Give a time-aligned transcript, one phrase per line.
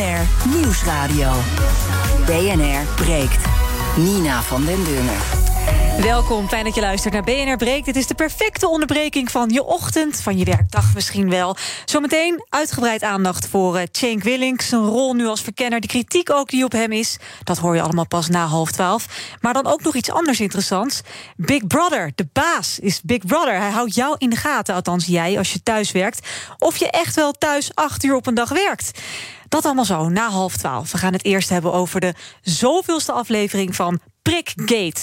[0.00, 1.30] BNR Nieuwsradio.
[2.26, 3.44] BNR breekt.
[3.96, 5.39] Nina van den Dungen.
[6.00, 7.84] Welkom, fijn dat je luistert naar BNR Breek.
[7.84, 11.56] Dit is de perfecte onderbreking van je ochtend, van je werkdag misschien wel.
[11.84, 16.48] Zometeen uitgebreid aandacht voor uh, Cenk Willink, zijn rol nu als verkenner, de kritiek ook
[16.48, 17.18] die op hem is.
[17.44, 19.06] Dat hoor je allemaal pas na half twaalf.
[19.40, 21.00] Maar dan ook nog iets anders interessants.
[21.36, 23.58] Big Brother, de baas is Big Brother.
[23.58, 26.28] Hij houdt jou in de gaten, althans jij, als je thuis werkt.
[26.58, 29.00] Of je echt wel thuis acht uur op een dag werkt.
[29.48, 30.92] Dat allemaal zo, na half twaalf.
[30.92, 35.00] We gaan het eerst hebben over de zoveelste aflevering van Prikgate.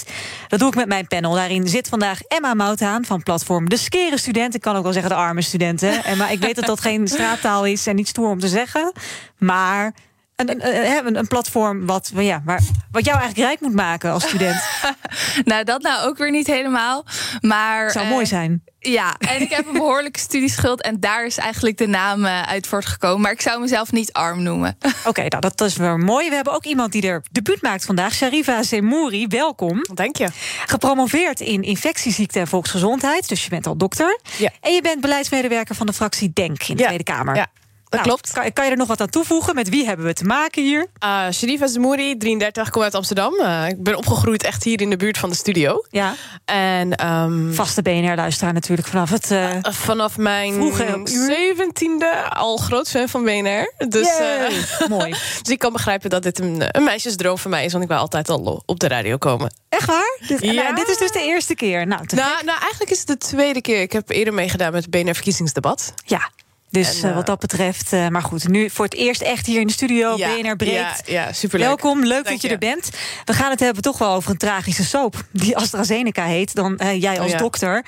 [0.47, 1.33] Dat doe ik met mijn panel.
[1.33, 4.55] Daarin zit vandaag Emma Mouthaan van platform De Skere Student.
[4.55, 6.03] Ik kan ook wel zeggen de arme studenten.
[6.03, 8.91] Emma, ik weet dat dat geen straattaal is en niet stoer om te zeggen.
[9.37, 9.93] Maar
[10.35, 10.67] een,
[11.05, 12.61] een, een, platform wat, ja, maar,
[12.91, 14.61] wat jou eigenlijk rijk moet maken als student.
[15.43, 17.05] nou, dat nou ook weer niet helemaal.
[17.41, 18.63] Maar, Zou mooi zijn.
[18.79, 20.81] Ja, en ik heb een behoorlijke studieschuld.
[20.81, 23.21] En daar is eigenlijk de naam uh, uit voortgekomen.
[23.21, 24.77] Maar ik zou mezelf niet arm noemen.
[25.05, 26.29] Oké, nou dat is wel mooi.
[26.29, 28.13] We hebben ook iemand die er debuut maakt vandaag.
[28.13, 29.85] Sharifa Zemouri, welkom.
[29.93, 30.27] Dank je.
[30.65, 33.29] Gepromoveerd in infectieziekte en volksgezondheid.
[33.29, 34.19] Dus je bent al dokter.
[34.37, 34.49] Ja.
[34.61, 36.87] En je bent beleidsmedewerker van de fractie DENK in de ja.
[36.87, 37.35] Tweede Kamer.
[37.35, 37.47] Ja.
[37.89, 38.31] Dat nou, klopt.
[38.31, 39.55] Kan, kan, je er nog wat aan toevoegen?
[39.55, 40.87] Met wie hebben we te maken hier?
[41.03, 43.33] Uh, Sharifa Zemouri, 33, kom uit Amsterdam.
[43.39, 45.85] Uh, ik ben opgegroeid echt hier in de buurt van de studio.
[45.89, 46.15] Ja.
[46.45, 49.31] En, um, Vaste BNR-luisteraar natuurlijk vanaf het...
[49.31, 53.73] Uh, vanaf mijn zeventiende al groot fan van BNR.
[53.89, 54.09] Dus,
[54.89, 55.09] Mooi.
[55.41, 57.71] dus ik kan begrijpen dat dit een, een meisjesdroom voor mij is.
[57.71, 59.53] Want ik wil altijd al op de radio komen.
[59.69, 60.19] Echt waar?
[60.27, 60.51] Dit, ja.
[60.51, 61.87] nou, dit is dus de eerste keer.
[61.87, 63.81] Nou, nou, nou, eigenlijk is het de tweede keer.
[63.81, 65.93] Ik heb eerder meegedaan met het BNR-verkiezingsdebat.
[66.05, 66.29] Ja,
[66.77, 69.59] dus en, uh, wat dat betreft, uh, maar goed, nu voor het eerst echt hier
[69.59, 71.01] in de studio, ja, BNR breekt.
[71.05, 71.67] Ja, ja superleuk.
[71.67, 72.89] Welkom, leuk Dank dat je, je, er bent.
[73.25, 76.55] We gaan het hebben toch wel over een tragische soap die AstraZeneca heet.
[76.55, 77.37] Dan uh, jij als oh, ja.
[77.37, 77.85] dokter,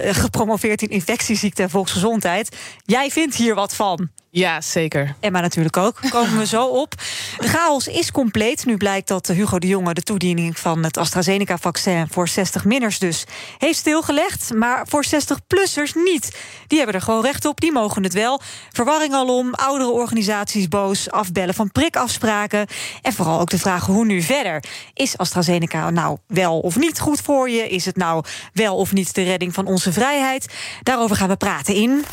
[0.00, 2.56] gepromoveerd in infectieziekte en volksgezondheid.
[2.84, 4.08] Jij vindt hier wat van.
[4.30, 5.14] Ja, zeker.
[5.20, 6.00] Emma natuurlijk ook.
[6.10, 6.94] Komen we zo op.
[7.38, 8.66] De chaos is compleet.
[8.66, 13.24] Nu blijkt dat Hugo de Jonge de toediening van het AstraZeneca-vaccin voor 60-minners dus
[13.58, 14.54] heeft stilgelegd.
[14.54, 16.36] Maar voor 60-plussers niet.
[16.66, 17.60] Die hebben er gewoon recht op.
[17.60, 18.40] Die mogen het wel.
[18.72, 19.54] Verwarring alom.
[19.54, 21.10] Oudere organisaties boos.
[21.10, 22.66] Afbellen van prikafspraken.
[23.02, 24.64] En vooral ook de vraag hoe nu verder.
[24.94, 27.68] Is AstraZeneca nou wel of niet goed voor je?
[27.68, 30.54] Is het nou wel of niet de redding van onze vrijheid?
[30.82, 32.04] Daarover gaan we praten in.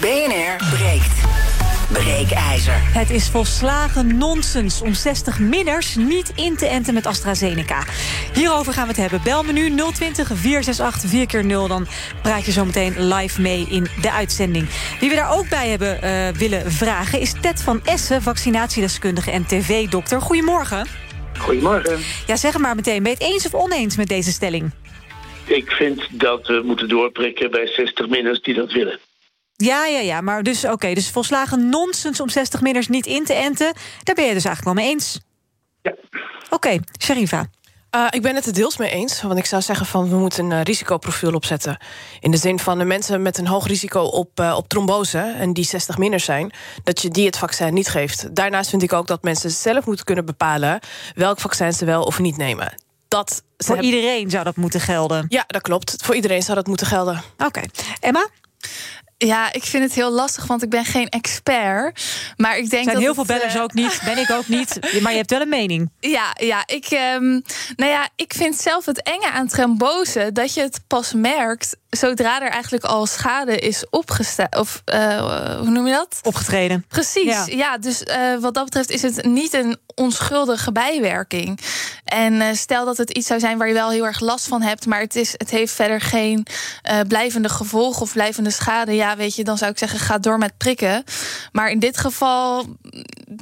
[0.00, 1.24] BNR breekt.
[1.92, 2.80] Breekijzer.
[2.92, 7.84] Het is volslagen nonsens om 60-minners niet in te enten met AstraZeneca.
[8.34, 9.20] Hierover gaan we het hebben.
[9.24, 11.86] Bel me nu 020 468 4 keer 0 Dan
[12.22, 14.68] praat je zo meteen live mee in de uitzending.
[15.00, 17.20] Wie we daar ook bij hebben uh, willen vragen...
[17.20, 20.20] is Ted van Essen, vaccinatiedeskundige en tv-dokter.
[20.20, 20.86] Goedemorgen.
[21.38, 21.98] Goedemorgen.
[22.26, 23.02] Ja, zeg maar meteen.
[23.02, 24.70] Ben je het eens of oneens met deze stelling?
[25.44, 28.98] Ik vind dat we moeten doorprikken bij 60-minners die dat willen.
[29.56, 30.20] Ja, ja, ja.
[30.20, 33.72] Maar dus, oké, okay, dus volslagen nonsens om 60-minners niet in te enten.
[34.02, 35.20] Daar ben je dus eigenlijk wel mee eens.
[35.82, 35.94] Ja.
[36.44, 37.46] Oké, okay, Sharifa.
[37.96, 39.22] Uh, ik ben het er deels mee eens.
[39.22, 41.78] Want ik zou zeggen van we moeten een uh, risicoprofiel opzetten.
[42.20, 45.18] In de zin van de mensen met een hoog risico op, uh, op trombose...
[45.18, 46.52] en die 60 minder zijn,
[46.82, 48.34] dat je die het vaccin niet geeft.
[48.34, 50.80] Daarnaast vind ik ook dat mensen zelf moeten kunnen bepalen...
[51.14, 52.74] welk vaccin ze wel of niet nemen.
[53.08, 53.94] Dat Voor hebben...
[53.94, 55.26] iedereen zou dat moeten gelden?
[55.28, 55.96] Ja, dat klopt.
[56.04, 57.22] Voor iedereen zou dat moeten gelden.
[57.34, 57.44] Oké.
[57.46, 57.70] Okay.
[58.00, 58.28] Emma?
[59.18, 62.02] Ja, ik vind het heel lastig, want ik ben geen expert.
[62.36, 63.62] Maar ik denk zijn dat heel veel bellers uh...
[63.62, 64.78] ook niet, ben ik ook niet.
[65.02, 65.90] Maar je hebt wel een mening.
[66.00, 67.42] Ja, ja, ik, um,
[67.76, 72.40] nou ja, ik vind zelf het enge aan trombose dat je het pas merkt zodra
[72.42, 74.46] er eigenlijk al schade is opgestaan.
[74.50, 76.18] Of uh, hoe noem je dat?
[76.22, 76.84] Opgetreden.
[76.88, 77.24] Precies.
[77.24, 81.60] Ja, ja dus uh, wat dat betreft is het niet een onschuldige bijwerking.
[82.04, 84.86] En stel dat het iets zou zijn waar je wel heel erg last van hebt,
[84.86, 86.46] maar het, is, het heeft verder geen
[87.08, 88.94] blijvende gevolgen of blijvende schade.
[88.94, 91.04] Ja, weet je, dan zou ik zeggen, ga door met prikken.
[91.52, 92.64] Maar in dit geval,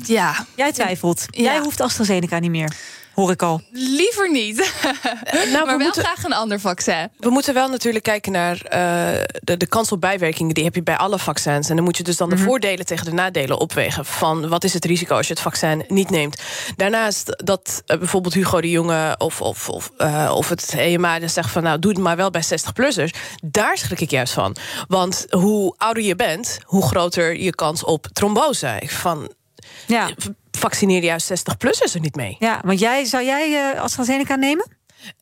[0.04, 0.46] ja.
[0.56, 1.26] Jij twijfelt.
[1.30, 1.42] Ja.
[1.42, 2.72] Jij hoeft AstraZeneca niet meer
[3.14, 3.60] hoor ik al.
[3.72, 4.56] Liever niet.
[5.32, 7.08] nou, maar wel moeten, graag een ander vaccin.
[7.18, 8.70] We moeten wel natuurlijk kijken naar uh,
[9.42, 10.54] de, de kans op bijwerkingen.
[10.54, 11.68] Die heb je bij alle vaccins.
[11.68, 12.50] En dan moet je dus dan de mm -hmm.
[12.50, 14.04] voordelen tegen de nadelen opwegen.
[14.04, 16.42] Van wat is het risico als je het vaccin niet neemt.
[16.76, 21.32] Daarnaast dat uh, bijvoorbeeld Hugo de Jonge of, of, of, uh, of het EMA dus
[21.32, 23.18] zegt van nou doe het maar wel bij 60-plussers.
[23.44, 24.56] Daar schrik ik juist van.
[24.88, 28.82] Want hoe ouder je bent, hoe groter je kans op trombose.
[28.86, 29.32] Van,
[29.86, 30.10] ja
[30.64, 32.36] vaccineer juist 60-plussers er niet mee.
[32.38, 34.66] Ja, want jij, zou jij uh, AstraZeneca nemen?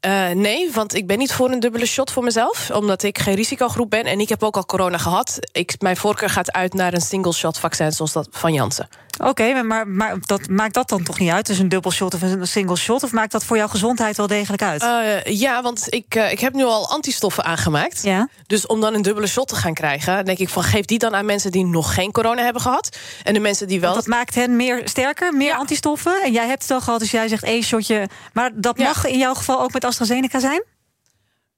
[0.06, 2.70] Uh, nee, want ik ben niet voor een dubbele shot voor mezelf.
[2.70, 4.04] Omdat ik geen risicogroep ben.
[4.04, 5.38] En ik heb ook al corona gehad.
[5.52, 8.88] Ik, mijn voorkeur gaat uit naar een single shot vaccin zoals dat van Janssen.
[9.24, 11.46] Oké, maar, maar dat, maakt dat dan toch niet uit?
[11.46, 13.02] Dus een dubbel shot of een single shot?
[13.02, 14.82] Of maakt dat voor jouw gezondheid wel degelijk uit?
[14.82, 18.02] Uh, ja, want ik, uh, ik heb nu al antistoffen aangemaakt.
[18.02, 18.28] Ja.
[18.46, 20.24] Dus om dan een dubbele shot te gaan krijgen...
[20.24, 22.96] denk ik van geef die dan aan mensen die nog geen corona hebben gehad.
[23.22, 23.92] En de mensen die wel...
[23.92, 25.56] Want dat maakt hen meer sterker, meer ja.
[25.56, 26.22] antistoffen.
[26.22, 28.08] En jij hebt het al gehad, dus jij zegt één shotje.
[28.32, 28.84] Maar dat ja.
[28.84, 30.64] mag in jouw geval ook met AstraZeneca zijn?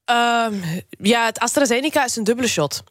[0.09, 0.45] Uh,
[0.89, 2.83] ja, het AstraZeneca is een dubbele shot.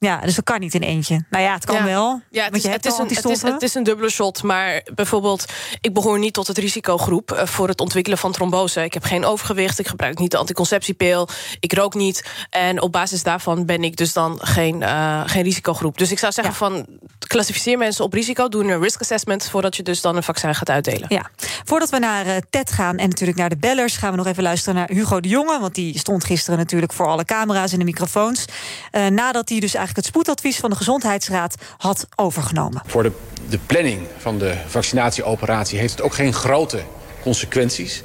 [0.00, 1.24] Ja, dus dat kan niet in eentje.
[1.30, 1.84] Nou ja, het kan ja.
[1.84, 2.20] wel.
[2.30, 4.42] Ja, het is, het, is een, het, is, het is een dubbele shot.
[4.42, 5.44] Maar bijvoorbeeld,
[5.80, 8.84] ik behoor niet tot het risicogroep uh, voor het ontwikkelen van trombose.
[8.84, 11.28] Ik heb geen overgewicht, ik gebruik niet de anticonceptiepil,
[11.60, 12.24] ik rook niet.
[12.50, 15.98] En op basis daarvan ben ik dus dan geen, uh, geen risicogroep.
[15.98, 16.58] Dus ik zou zeggen ja.
[16.58, 16.86] van
[17.26, 20.70] klassificeer mensen op risico, doe een risk assessment voordat je dus dan een vaccin gaat
[20.70, 21.06] uitdelen.
[21.08, 21.30] Ja,
[21.64, 24.42] voordat we naar uh, Ted gaan en natuurlijk naar de bellers, gaan we nog even
[24.42, 27.84] luisteren naar Hugo de Jonge, want die stond gisteren natuurlijk voor alle camera's en de
[27.84, 28.44] microfoons.
[28.92, 32.82] Uh, nadat hij dus eigenlijk het spoedadvies van de Gezondheidsraad had overgenomen.
[32.86, 33.12] Voor de,
[33.48, 36.82] de planning van de vaccinatieoperatie heeft het ook geen grote
[37.22, 38.02] consequenties.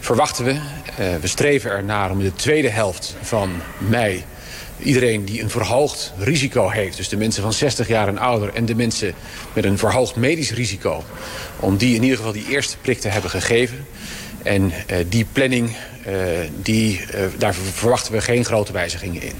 [0.00, 0.60] Verwachten we, uh,
[1.20, 4.24] we streven ernaar om in de tweede helft van mei
[4.78, 6.96] iedereen die een verhoogd risico heeft...
[6.96, 9.14] dus de mensen van 60 jaar en ouder en de mensen
[9.52, 11.04] met een verhoogd medisch risico...
[11.60, 13.86] om die in ieder geval die eerste prik te hebben gegeven.
[14.42, 15.76] En uh, die planning,
[16.06, 16.14] uh,
[16.62, 17.00] die,
[17.38, 19.34] daar verwachten we geen grote wijzigingen in.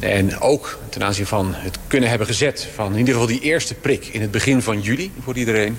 [0.00, 3.74] En ook ten aanzien van het kunnen hebben gezet van in ieder geval die eerste
[3.74, 5.78] prik in het begin van juli voor iedereen.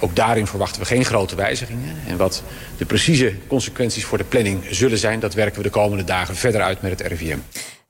[0.00, 1.96] Ook daarin verwachten we geen grote wijzigingen.
[2.06, 2.42] En wat
[2.76, 6.60] de precieze consequenties voor de planning zullen zijn, dat werken we de komende dagen verder
[6.60, 7.38] uit met het RIVM.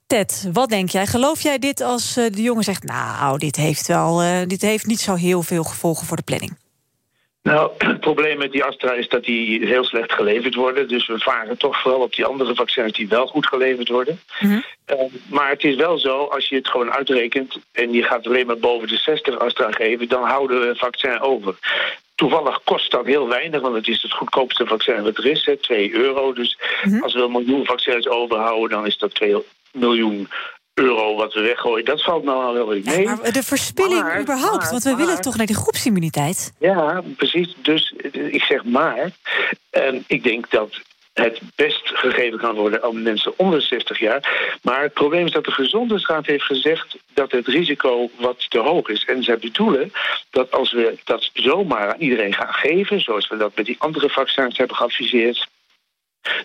[0.07, 1.07] Ted, wat denk jij?
[1.07, 2.83] Geloof jij dit als uh, de jongen zegt...
[2.83, 6.57] nou, dit heeft, wel, uh, dit heeft niet zo heel veel gevolgen voor de planning?
[7.47, 10.87] Nou, het probleem met die Astra is dat die heel slecht geleverd worden.
[10.87, 14.19] Dus we varen toch vooral op die andere vaccins die wel goed geleverd worden.
[14.39, 14.51] Mhm.
[14.51, 14.95] Mm -hmm.
[14.95, 17.57] uh, maar het is wel zo, als je het gewoon uitrekent...
[17.71, 20.07] en je gaat alleen maar boven de 60 Astra geven...
[20.07, 21.55] dan houden we een vaccin over.
[22.15, 25.57] Toevallig kost dat heel weinig, want het is het goedkoopste vaccin wat er is, hè,
[25.57, 26.33] 2 euro.
[26.33, 27.03] Dus mm -hmm.
[27.03, 29.35] als we een miljoen vaccins overhouden, dan is dat 2
[29.71, 30.27] miljoen
[30.77, 31.85] euro wat we weggooien.
[31.85, 33.01] Dat valt nou wel weer mee.
[33.01, 36.53] Ja, maar de verspilling maar, überhaupt, maar, want we maar, willen toch naar die groepsimmuniteit?
[36.59, 37.55] Ja, precies.
[37.61, 39.11] Dus ik zeg maar,
[39.69, 40.81] en ik denk dat
[41.13, 44.57] het best gegeven kan worden aan mensen onder 60 jaar.
[44.61, 48.87] Maar het probleem is dat de Gezondheidsraad heeft gezegd dat het risico wat te hoog
[48.89, 49.05] is.
[49.05, 49.91] En zij bedoelen
[50.29, 54.09] dat als we dat zomaar aan iedereen gaan geven, zoals we dat met die andere
[54.09, 55.47] vaccins hebben geadviseerd,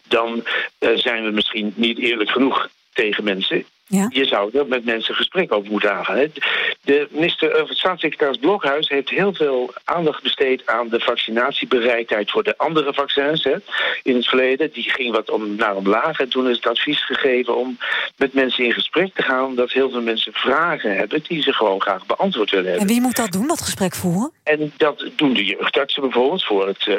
[0.08, 0.44] dan
[0.78, 3.64] uh, zijn we misschien niet eerlijk genoeg tegen mensen.
[3.98, 4.06] Ja.
[4.08, 6.32] Je zou er met mensen gesprek over moeten aangaan.
[6.80, 12.58] De minister, of staatssecretaris Blokhuis heeft heel veel aandacht besteed aan de vaccinatiebereidheid voor de
[12.58, 13.54] andere vaccins hè,
[14.02, 14.72] in het verleden.
[14.72, 17.78] Die ging wat om, naar omlaag en toen is het advies gegeven om
[18.16, 21.80] met mensen in gesprek te gaan, omdat heel veel mensen vragen hebben die ze gewoon
[21.80, 22.88] graag beantwoord willen hebben.
[22.88, 24.32] En wie moet dat doen, dat gesprek voeren?
[24.42, 26.96] En dat doen de jeugdartsen bijvoorbeeld voor het, uh,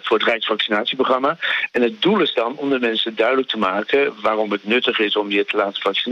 [0.00, 1.38] voor het Rijksvaccinatieprogramma.
[1.72, 5.16] En het doel is dan om de mensen duidelijk te maken waarom het nuttig is
[5.16, 6.06] om je te laten vaccineren.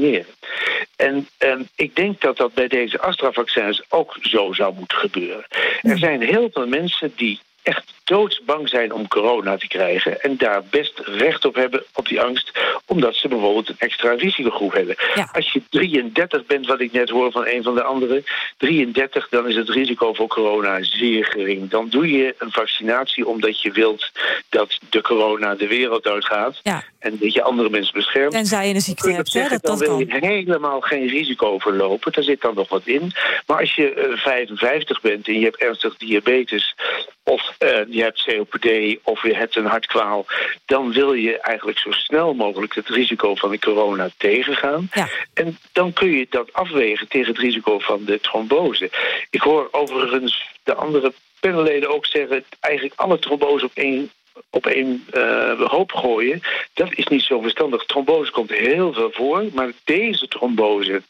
[0.96, 5.46] En um, ik denk dat dat bij deze Astra-vaccins ook zo zou moeten gebeuren.
[5.82, 10.22] Er zijn heel veel mensen die echt doodsbang zijn om corona te krijgen...
[10.22, 12.50] en daar best recht op hebben, op die angst...
[12.86, 14.96] omdat ze bijvoorbeeld een extra risicogroep hebben.
[15.14, 15.28] Ja.
[15.32, 18.24] Als je 33 bent, wat ik net hoor van een van de anderen...
[18.56, 21.70] 33, dan is het risico voor corona zeer gering.
[21.70, 24.10] Dan doe je een vaccinatie omdat je wilt
[24.48, 26.60] dat de corona de wereld uitgaat...
[26.62, 26.84] Ja.
[26.98, 28.32] en dat je andere mensen beschermt.
[28.32, 29.48] Tenzij je een ziekte hebt, hè?
[29.48, 32.12] Dat, dan wil je helemaal geen risico verlopen.
[32.12, 33.12] Daar zit dan nog wat in.
[33.46, 36.74] Maar als je uh, 55 bent en je hebt ernstig diabetes...
[37.22, 37.54] of
[37.88, 40.26] je hebt COPD of je hebt een hartkwaal...
[40.64, 44.88] dan wil je eigenlijk zo snel mogelijk het risico van de corona tegengaan.
[44.92, 45.08] Ja.
[45.34, 48.90] En dan kun je dat afwegen tegen het risico van de trombose.
[49.30, 52.44] Ik hoor overigens de andere panelleden ook zeggen...
[52.60, 54.10] eigenlijk alle trombose op één
[54.50, 56.40] op één uh, hoop gooien,
[56.74, 57.84] dat is niet zo verstandig.
[57.84, 61.02] Trombose komt heel veel voor, maar deze trombose...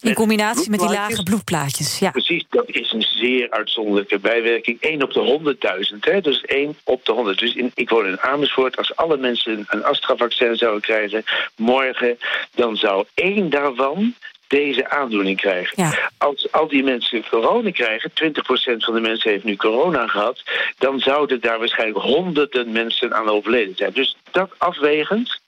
[0.00, 2.10] In combinatie met die lage bloedplaatjes, ja.
[2.10, 4.80] Precies, dat is een zeer uitzonderlijke bijwerking.
[4.80, 5.56] 1 op de
[5.94, 6.20] 100.000, hè?
[6.20, 7.38] dus 1 op de 100.
[7.38, 8.76] Dus in, ik woon in Amersfoort.
[8.76, 11.24] Als alle mensen een Astra-vaccin zouden krijgen
[11.56, 12.18] morgen...
[12.54, 14.14] dan zou één daarvan
[14.52, 15.82] deze aandoening krijgen.
[15.82, 16.10] Ja.
[16.18, 18.14] Als al die mensen corona krijgen, 20%
[18.76, 20.42] van de mensen heeft nu corona gehad,
[20.78, 23.92] dan zouden daar waarschijnlijk honderden mensen aan overleden zijn.
[23.92, 25.40] Dus dat afwegend.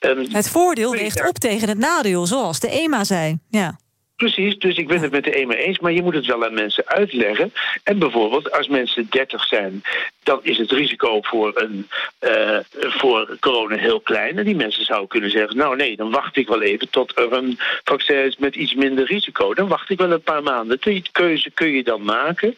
[0.00, 3.38] Um, het voordeel weegt op tegen het nadeel, zoals de EMA zei.
[3.50, 3.78] Ja.
[4.16, 6.44] Precies, dus ik ben het met de een mee eens, maar je moet het wel
[6.44, 7.52] aan mensen uitleggen.
[7.82, 9.82] En bijvoorbeeld, als mensen 30 zijn,
[10.22, 11.88] dan is het risico voor, een,
[12.20, 14.38] uh, voor corona heel klein.
[14.38, 17.32] En die mensen zouden kunnen zeggen: Nou, nee, dan wacht ik wel even tot er
[17.32, 19.54] een vaccin is met iets minder risico.
[19.54, 20.78] Dan wacht ik wel een paar maanden.
[20.80, 22.56] Die keuze kun je dan maken.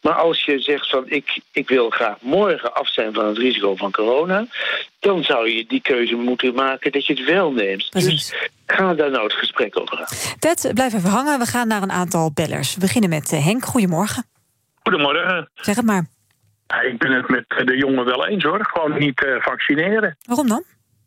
[0.00, 3.76] Maar als je zegt: van ik, ik wil graag morgen af zijn van het risico
[3.76, 4.46] van corona,
[4.98, 7.90] dan zou je die keuze moeten maken dat je het wel neemt.
[7.90, 8.28] Precies.
[8.28, 10.06] Dus ga daar nou het gesprek over aan.
[10.38, 11.38] Ted, blijf even hangen.
[11.38, 12.74] We gaan naar een aantal bellers.
[12.74, 13.64] We beginnen met uh, Henk.
[13.64, 14.24] Goedemorgen.
[14.82, 15.50] Goedemorgen.
[15.54, 16.06] Zeg het maar.
[16.66, 18.66] Ja, ik ben het met de jongen wel eens hoor.
[18.72, 20.16] Gewoon niet uh, vaccineren.
[20.26, 20.64] Waarom dan?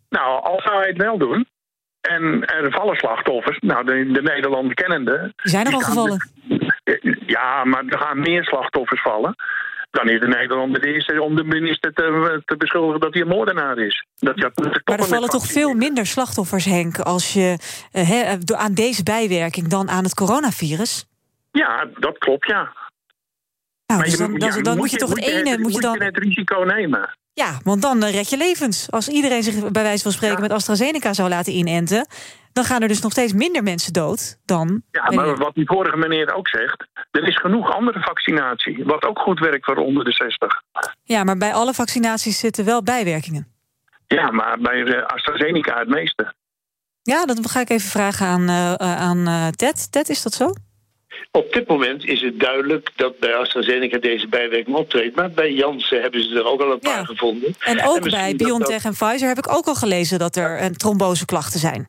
[0.10, 1.48] Nou, als hij het wel doen.
[2.02, 3.60] En er vallen slachtoffers.
[3.60, 5.34] Nou, de, de Nederlanden kennende.
[5.36, 6.32] Die zijn er al gevallen.
[7.26, 9.36] Ja, maar er gaan meer slachtoffers vallen
[9.94, 13.28] dan is de Nederlander de eerste om de minister te, te beschuldigen dat hij een
[13.28, 14.06] moordenaar is.
[14.16, 14.52] Dat je
[14.86, 17.58] maar er vallen toch veel minder slachtoffers, Henk, als je
[17.92, 21.06] he, aan deze bijwerking dan aan het coronavirus?
[21.52, 22.74] Ja, dat klopt, ja.
[23.86, 25.58] Nou, dus dan, dan, dan, moet je, toch het ene...
[25.58, 26.02] Moet je, dan...
[26.02, 27.18] het risico nemen.
[27.34, 28.92] Ja, want dan uh, red je levens.
[28.92, 30.42] Als iedereen zich bij wijze van spreken ja.
[30.42, 32.08] met AstraZeneca zou laten inenten...
[32.54, 34.82] dan gaan er dus nog steeds minder mensen dood dan...
[34.92, 36.88] Ja, maar wat die vorige meneer ook zegt...
[37.12, 40.62] er is genoeg andere vaccinatie, wat ook goed werkt voor onder de 60.
[41.04, 43.48] Ja, maar bij alle vaccinaties zitten wel bijwerkingen.
[44.08, 46.34] Ja, maar bij AstraZeneca het meeste.
[47.02, 49.92] Ja, dat ga ik even vragen aan, uh, aan uh, Ted.
[49.92, 50.54] Ted, is dat zo?
[51.32, 55.16] Op dit moment is het duidelijk dat bij AstraZeneca deze bijwerking optreedt.
[55.16, 57.04] Maar bij Janssen hebben ze er ook al een paar ja.
[57.04, 57.56] gevonden.
[57.60, 59.00] En ook en bij BioNTech dat...
[59.00, 61.88] en Pfizer heb ik ook al gelezen dat er een tromboseklachten zijn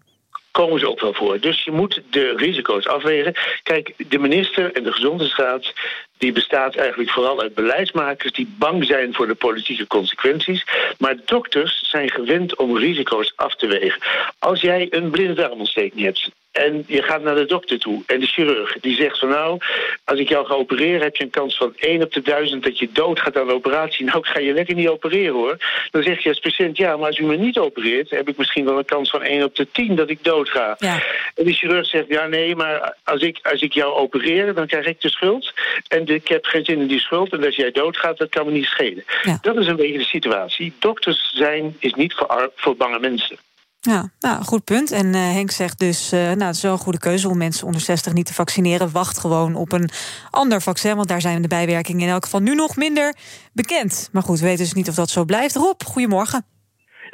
[0.60, 1.40] komen ze ook wel voor.
[1.40, 3.34] Dus je moet de risico's afwegen.
[3.62, 5.72] Kijk, de minister en de gezondheidsraad...
[6.18, 8.32] die bestaat eigenlijk vooral uit beleidsmakers...
[8.32, 10.66] die bang zijn voor de politieke consequenties.
[10.98, 14.02] Maar dokters zijn gewend om risico's af te wegen.
[14.38, 16.30] Als jij een blinde darmontsteking hebt...
[16.54, 18.02] En je gaat naar de dokter toe.
[18.06, 19.58] En de chirurg die zegt van nou,
[20.04, 21.02] als ik jou ga opereren...
[21.02, 24.04] heb je een kans van 1 op de 1000 dat je doodgaat aan de operatie.
[24.04, 25.56] Nou, ik ga je lekker niet opereren hoor.
[25.90, 28.10] Dan zeg je als patiënt, ja, maar als u me niet opereert...
[28.10, 30.76] heb ik misschien wel een kans van 1 op de 10 dat ik doodga.
[30.78, 31.02] Ja.
[31.34, 34.54] En de chirurg zegt, ja nee, maar als ik, als ik jou opereer...
[34.54, 35.52] dan krijg ik de schuld.
[35.88, 37.32] En ik heb geen zin in die schuld.
[37.32, 39.04] En als jij doodgaat, dat kan me niet schelen.
[39.22, 39.38] Ja.
[39.40, 40.72] Dat is een beetje de situatie.
[40.78, 43.36] Dokters zijn is niet voor, voor bange mensen.
[43.80, 44.90] Ja, nou, goed punt.
[44.90, 47.66] En uh, Henk zegt dus, uh, nou, het is wel een goede keuze om mensen
[47.66, 48.90] onder 60 niet te vaccineren.
[48.92, 49.90] Wacht gewoon op een
[50.30, 53.14] ander vaccin, want daar zijn de bijwerkingen in elk geval nu nog minder
[53.52, 54.08] bekend.
[54.12, 55.56] Maar goed, we weten dus niet of dat zo blijft.
[55.56, 56.44] Rob, goedemorgen.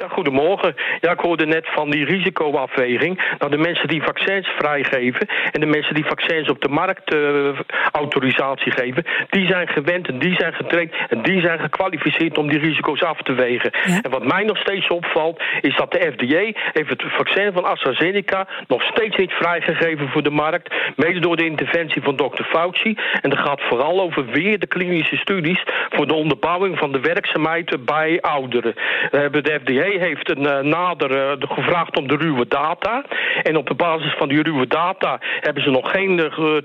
[0.01, 0.75] Ja, goedemorgen.
[0.99, 3.21] Ja, ik hoorde net van die risicoafweging.
[3.39, 7.59] Nou, de mensen die vaccins vrijgeven en de mensen die vaccins op de markt uh,
[7.91, 12.59] autorisatie geven, die zijn gewend en die zijn getraind en die zijn gekwalificeerd om die
[12.59, 13.71] risico's af te wegen.
[13.85, 14.01] Ja.
[14.01, 18.47] En wat mij nog steeds opvalt, is dat de FDA heeft het vaccin van AstraZeneca
[18.67, 22.97] nog steeds niet vrijgegeven voor de markt, mede door de interventie van dokter Fauci.
[23.21, 27.85] En dat gaat vooral over weer de klinische studies voor de onderbouwing van de werkzaamheid
[27.85, 28.73] bij ouderen.
[29.11, 33.03] We hebben de FDA heeft een uh, nader uh, gevraagd om de ruwe data.
[33.43, 36.57] En op de basis van die ruwe data hebben ze nog geen uh,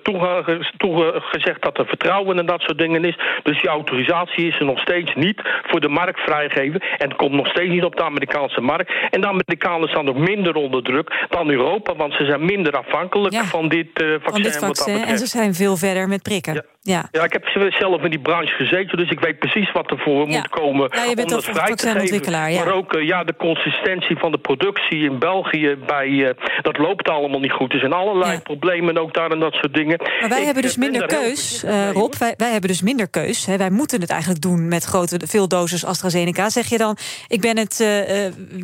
[0.76, 3.18] toegezegd dat er vertrouwen en dat soort dingen is.
[3.42, 6.80] Dus die autorisatie is er nog steeds niet voor de markt vrijgegeven.
[6.80, 8.92] En het komt nog steeds niet op de Amerikaanse markt.
[9.10, 13.34] En de Amerikanen staan ook minder onder druk dan Europa, want ze zijn minder afhankelijk
[13.34, 13.44] Ja.
[13.44, 14.20] van dit vaccin.
[14.22, 15.02] Van dit vaccin.
[15.04, 16.54] En ze zijn veel verder met prikken.
[16.54, 16.75] Ja.
[16.86, 17.08] Ja.
[17.12, 17.44] Ja, ik heb
[17.78, 20.36] zelf in die branche gezeten, dus ik weet precies wat er voor Ja.
[20.38, 22.50] moet komen Ja, je bent om dat vrij te geven.
[22.52, 22.64] ja.
[22.64, 27.08] Maar ook eh, ja, de consistentie van de productie in België, bij, eh, dat loopt
[27.08, 27.72] allemaal niet goed.
[27.72, 28.38] Er zijn allerlei Ja.
[28.40, 29.98] problemen ook daar en dat soort dingen.
[30.20, 32.14] Maar wij Ik, hebben dus eh, ben minder keus, Rob.
[32.18, 33.46] Wij, wij hebben dus minder keus.
[33.46, 33.56] Hè.
[33.56, 36.48] Wij moeten het eigenlijk doen met grote, veel doses AstraZeneca.
[36.50, 36.96] Zeg je dan,
[37.28, 37.84] ik ben het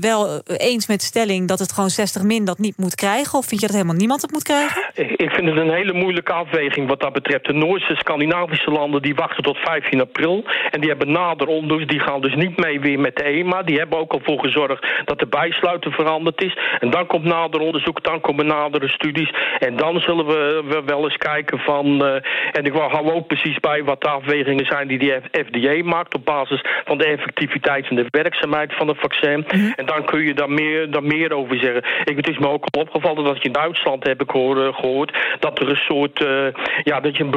[0.00, 1.49] wel eens met stelling...
[1.49, 3.38] dat het gewoon 60 min dat niet moet krijgen?
[3.38, 4.91] Of vind je dat helemaal niemand het moet krijgen?
[4.95, 7.45] Ik ik vind het een hele moeilijke afweging wat dat betreft.
[7.45, 10.45] De Noordse Scandinavische landen die wachten tot 15 april.
[10.71, 11.88] En die hebben nader onderzoek.
[11.88, 13.62] Die gaan dus niet mee weer met de EMA.
[13.62, 16.57] Die hebben ook al voor gezorgd dat de bijsluiter veranderd is.
[16.81, 19.31] En dan komt nader onderzoek, dan komen nadere studies.
[19.59, 22.04] En dan zullen we we wel eens kijken van...
[22.04, 22.14] eh,
[22.52, 26.14] en ik hou ook precies bij wat de afwegingen zijn die die FDA maakt...
[26.14, 29.47] op basis van de effectiviteit en de werkzaamheid van het vaccin.
[29.76, 31.83] En dan kun je daar meer, daar meer over zeggen.
[32.04, 35.16] Ik, het is me ook al opgevallen dat je in Duitsland, heb ik hoor, gehoord...
[35.38, 36.47] dat er een soort, eh,
[36.83, 37.31] ja, dat je een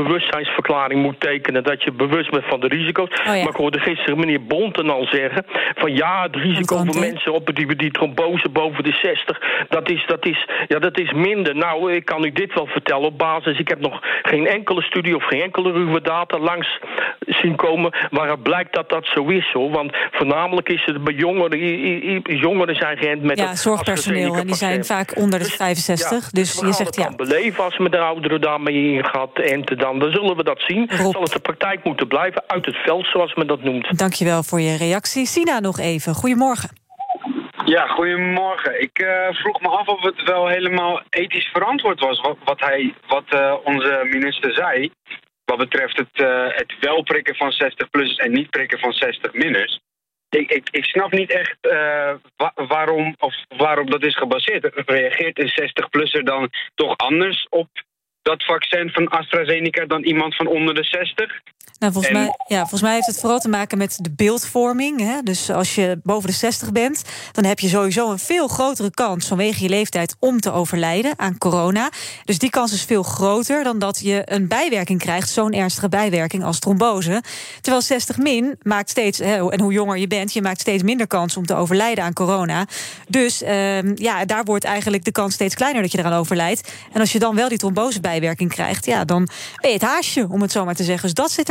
[0.65, 3.09] verklaring moet tekenen dat je bewust bent van de risico's.
[3.09, 3.31] Oh ja.
[3.31, 5.45] Maar ik hoorde gisteren meneer Bonten al zeggen
[5.75, 10.05] van ja, het risico voor mensen op die, die trombose boven de 60, dat is,
[10.07, 11.55] dat, is, ja, dat is minder.
[11.55, 13.59] Nou, ik kan u dit wel vertellen op basis.
[13.59, 16.79] Ik heb nog geen enkele studie of geen enkele ruwe data langs
[17.19, 19.51] zien komen waaruit blijkt dat dat zo is.
[19.51, 19.71] Hoor.
[19.71, 21.59] Want voornamelijk is het bij jongeren,
[22.23, 24.35] jongeren zijn geënt met Ja, het zorgpersoneel.
[24.35, 26.29] En die zijn vaak onder de 65.
[26.29, 27.15] Dus we je zegt het ja.
[27.15, 29.99] beleven als we met de ouderen daarmee ingaat enten dan.
[29.99, 30.89] Dan zullen we dat zien.
[30.89, 31.11] Rob.
[31.11, 33.97] Zal het de praktijk moeten blijven uit het veld, zoals men dat noemt.
[33.97, 35.25] Dankjewel voor je reactie.
[35.25, 36.13] Sina nog even.
[36.13, 36.69] Goedemorgen.
[37.65, 38.81] Ja, goedemorgen.
[38.81, 42.93] Ik eh, vroeg me af of het wel helemaal ethisch verantwoord was wat, wat, hij,
[43.07, 44.91] wat eh, onze minister zei.
[45.45, 49.79] Wat betreft het, eh, het wel prikken van 60-plussers en niet prikken van 60-minners.
[50.29, 54.71] Ik, ik, ik snap niet echt eh, wa- waarom, of waarop dat is gebaseerd.
[54.85, 57.67] Reageert een 60-plusser dan toch anders op
[58.29, 61.41] dat vaccin van AstraZeneca dan iemand van onder de 60?
[61.79, 64.99] Nou, volgens, En- mij, ja, volgens mij heeft het vooral te maken met de beeldvorming.
[64.99, 65.21] Hè?
[65.23, 67.01] Dus als je boven de 60 bent,
[67.31, 71.37] dan heb je sowieso een veel grotere kans vanwege je leeftijd om te overlijden aan
[71.37, 71.89] corona.
[72.25, 76.43] Dus die kans is veel groter dan dat je een bijwerking krijgt, zo'n ernstige bijwerking
[76.43, 77.23] als trombose.
[77.61, 81.07] Terwijl 60 min maakt steeds, hè, en hoe jonger je bent, je maakt steeds minder
[81.07, 82.65] kans om te overlijden aan corona.
[83.07, 86.71] Dus ehm, ja, daar wordt eigenlijk de kans steeds kleiner dat je eraan overlijdt.
[86.93, 89.27] En als je dan wel die trombosebijwerking krijgt, ja, dan
[89.61, 91.03] ben je het haasje, om het zo maar te zeggen.
[91.03, 91.49] Dus dat zit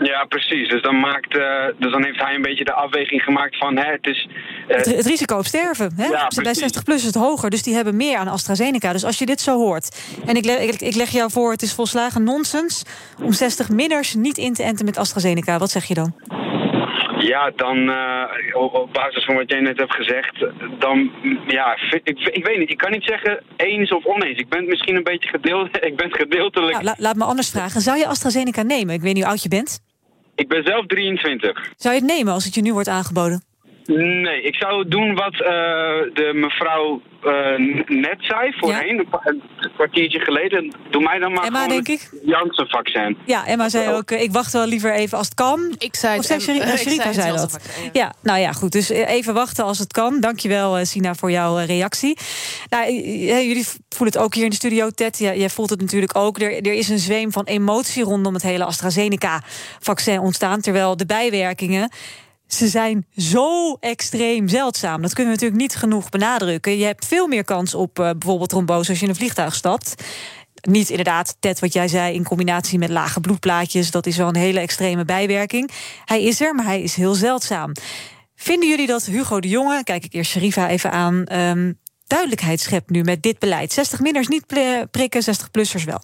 [0.00, 0.68] Ja, precies.
[0.68, 3.76] Dus dan, maakt, eh, dus dan heeft hij een beetje de afweging gemaakt van...
[3.76, 4.28] Hè, het is,
[4.68, 5.92] eh, Het, het risico op sterven.
[5.96, 6.04] Hè?
[6.04, 6.58] Ja, Bij precies.
[6.58, 8.92] 60 plus is het hoger, dus die hebben meer aan AstraZeneca.
[8.92, 11.50] Dus als je dit zo hoort, en ik, le- ik, ik leg jou voor...
[11.50, 12.82] het is volslagen nonsens
[13.22, 15.58] om 60 minners niet in te enten met AstraZeneca.
[15.58, 16.14] Wat zeg je dan?
[17.28, 20.46] Ja, dan eh, op, basis van wat jij net hebt gezegd,
[20.78, 21.10] dan
[21.46, 22.70] ja, ik, ik weet niet.
[22.70, 24.38] Ik kan niet zeggen eens of oneens.
[24.38, 25.68] Ik ben misschien een beetje gedeeld.
[25.90, 26.72] Ik ben gedeeltelijk.
[26.72, 27.80] Nou, la- laat me anders vragen.
[27.80, 28.94] Zou je AstraZeneca nemen?
[28.94, 29.80] Ik weet niet hoe oud je bent.
[30.34, 31.72] Ik ben zelf 23.
[31.76, 33.42] Zou je het nemen als het je nu wordt aangeboden?
[33.96, 35.38] Nee, ik zou doen wat eh,
[36.12, 39.42] de mevrouw eh, net zei voorheen, een
[39.74, 40.74] kwartiertje geleden.
[40.90, 43.16] Doe mij dan maar Emma, gewoon denk het Janssen-vaccin.
[43.24, 45.74] Ja, Emma zei ook, eh, ik wacht wel liever even als het kan.
[45.78, 47.50] Ik zei Of het, zei ik Sherika zei zei dat.
[47.50, 47.90] vaccin, ja.
[47.92, 48.72] Ja, nou ja, goed.
[48.72, 50.20] Dus even wachten als het kan.
[50.20, 52.16] Dankjewel, Sina, voor jouw reactie.
[52.68, 55.18] Nou, jullie voelen het ook hier in de studio, Ted.
[55.18, 56.38] Ja, jij voelt het natuurlijk ook.
[56.38, 60.60] Er, er is een zweem van emotie rondom het hele AstraZeneca-vaccin ontstaan.
[60.60, 61.90] Terwijl de bijwerkingen.
[62.48, 65.02] Ze zijn zo extreem zeldzaam.
[65.02, 66.78] Dat kunnen we natuurlijk niet genoeg benadrukken.
[66.78, 69.94] Je hebt veel meer kans op eh, bijvoorbeeld trombose als je in een vliegtuig stapt.
[70.60, 73.90] Niet inderdaad, Ted, wat jij zei, in combinatie met lage bloedplaatjes.
[73.90, 75.70] Dat is wel een hele extreme bijwerking.
[76.04, 77.72] Hij is er, maar hij is heel zeldzaam.
[78.34, 81.72] Vinden jullie dat Hugo de Jonge, kijk ik eerst Sherifa even aan, ehm,
[82.06, 83.72] duidelijkheid schept nu met dit beleid?
[83.72, 84.46] 60 minners niet
[84.90, 86.02] prikken, 60-plussers wel.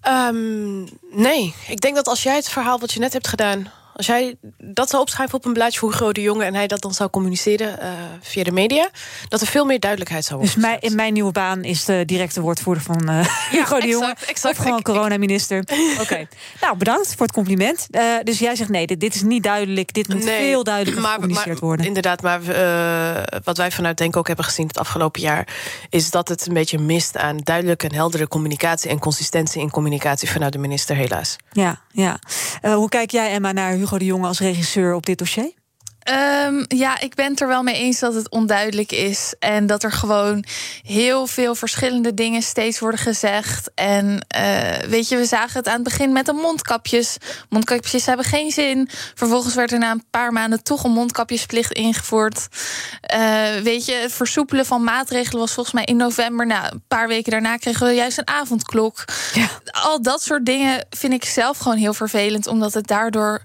[0.00, 3.70] Ehm, nee, ik denk dat als jij het verhaal wat je net hebt gedaan...
[3.96, 6.44] als jij dat zou opschrijven op een blaadje voor Hugo de Jonge...
[6.44, 7.88] en hij dat dan zou communiceren eh,
[8.20, 8.88] via de media...
[9.28, 10.70] dat er veel meer duidelijkheid zou Dus worden.
[10.70, 14.14] mij, in mijn nieuwe baan is de directe woordvoerder van eh Hugo de Jonge.
[14.26, 14.58] exact.
[14.58, 15.58] Of gewoon coronaminister.
[16.02, 16.26] Oké.
[16.60, 17.86] Nou, bedankt voor het compliment.
[17.90, 19.92] Eh, dus jij zegt nee, dit, dit is niet duidelijk.
[19.92, 21.86] Dit moet Nee, veel duidelijker maar- gecommuniceerd maar worden.
[21.86, 22.40] Inderdaad, maar
[23.44, 25.48] wat wij vanuit Denk ook hebben gezien het afgelopen jaar...
[25.90, 28.90] is dat het een beetje mist aan duidelijke en heldere communicatie...
[28.90, 31.36] en consistentie in communicatie vanuit de minister, helaas.
[31.52, 32.18] Ja, ja.
[32.62, 35.52] Hoe kijk jij, Emma, naar Hugo de Jonge als regisseur op dit dossier?
[36.06, 39.34] Ehm, ja, ik ben het er wel mee eens dat het onduidelijk is.
[39.38, 40.44] En dat er gewoon
[40.82, 43.70] heel veel verschillende dingen steeds worden gezegd.
[43.74, 47.16] En eh, weet je, we zagen het aan het begin met de mondkapjes.
[47.48, 48.88] Mondkapjes hebben geen zin.
[49.14, 52.48] Vervolgens werd er na een paar maanden toch een mondkapjesplicht ingevoerd.
[53.00, 56.46] Eh, weet je, het versoepelen van maatregelen was volgens mij in november.
[56.46, 59.04] Nou, een paar weken daarna kregen we juist een avondklok.
[59.70, 63.42] Al dat soort dingen vind ik zelf gewoon heel vervelend, omdat het daardoor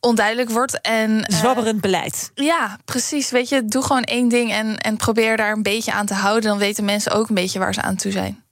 [0.00, 0.80] onduidelijk wordt.
[0.80, 2.30] En, eh, Zwabberend beleid.
[2.34, 3.30] ja, precies.
[3.30, 6.48] Weet je, doe gewoon één ding en, en probeer daar een beetje aan te houden.
[6.50, 8.42] Dan weten mensen ook een beetje waar ze aan toe zijn.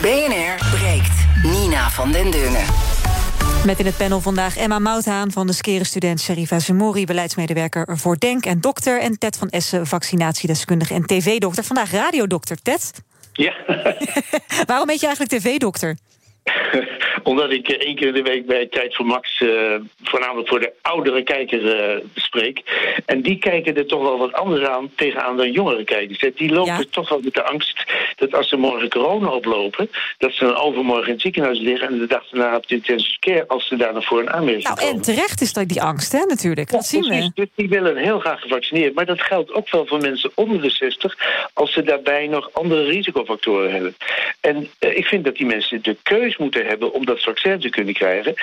[0.00, 1.12] BNR breekt.
[1.42, 2.64] Nina van den Dungen.
[3.64, 8.18] Met in het panel vandaag Emma Mouthaan van de skere student Sherifa Zemori, beleidsmedewerker voor
[8.18, 9.00] Denk en dokter.
[9.00, 11.64] En Ted van Essen, vaccinatiedeskundige en tv-dokter.
[11.64, 12.56] Vandaag radiodokter.
[12.62, 12.90] Ted,
[13.32, 13.52] Ja,
[14.66, 15.96] waarom heet je eigenlijk tv-dokter?
[17.22, 19.40] omdat ik eh, één keer in de week bij Tijd voor Max...
[19.40, 19.48] eh,
[20.02, 22.62] voornamelijk voor de oudere kijker eh, spreek.
[23.06, 26.34] En die kijken er toch wel wat anders aan tegenaan dan jongere kijkers.
[26.34, 26.84] Die lopen Ja.
[26.90, 27.84] toch wel met de angst
[28.16, 31.98] dat als ze morgen corona oplopen, dat ze dan overmorgen in het ziekenhuis liggen en
[31.98, 34.76] de dag daarna op de intensive care als ze daar nog voor een aanmerking Nou,
[34.76, 34.92] komen.
[34.94, 36.70] en terecht is dat die angst, hè, natuurlijk.
[36.70, 37.30] Dat zien Precies, we.
[37.34, 38.94] dus die willen heel graag gevaccineerd.
[38.94, 41.16] Maar dat geldt ook wel voor mensen onder de 60...
[41.52, 43.96] als ze daarbij nog andere risicofactoren hebben.
[44.40, 45.96] En ik vind dat die mensen de
[46.34, 46.92] keus moeten hebben...
[46.92, 48.34] om dat vaccin te kunnen krijgen.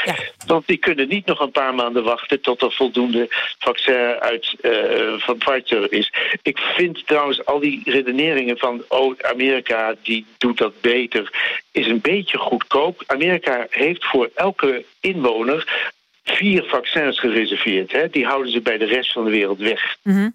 [0.45, 2.41] Want die kunnen niet nog een paar maanden wachten...
[2.41, 3.27] tot er voldoende
[3.59, 6.13] vaccin uit, eh, van Pfizer is.
[6.41, 8.83] Ik vind trouwens al die redeneringen van...
[8.87, 11.31] oh, Amerika die doet dat beter...
[11.71, 13.03] is een beetje goedkoop.
[13.07, 15.89] Amerika heeft voor elke inwoner
[16.23, 17.91] vier vaccins gereserveerd.
[17.91, 18.09] Hè?
[18.09, 19.97] Die houden ze bij de rest van de wereld weg.
[20.03, 20.29] Mhm.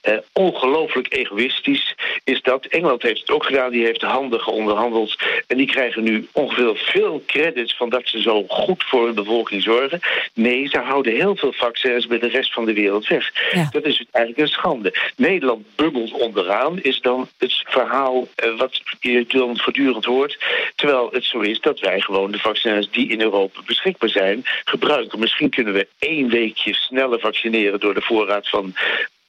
[0.00, 2.66] Eh, ongelooflijk egoïstisch is dat.
[2.66, 5.16] Engeland heeft het ook gedaan, die heeft handig onderhandeld.
[5.46, 9.62] En die krijgen nu ongeveer veel credits van dat ze zo goed voor hun bevolking
[9.62, 10.00] zorgen.
[10.34, 13.32] Nee, ze houden heel veel vaccins bij de rest van de wereld weg.
[13.70, 14.94] Dat is eigenlijk een schande.
[15.16, 20.38] Nederland bubbelt onderaan, is dan het verhaal eh, wat je dan voortdurend hoort.
[20.74, 25.18] Terwijl het zo is dat wij gewoon de vaccins die in Europa beschikbaar zijn, gebruiken.
[25.18, 28.74] Misschien kunnen we één weekje sneller vaccineren door de voorraad van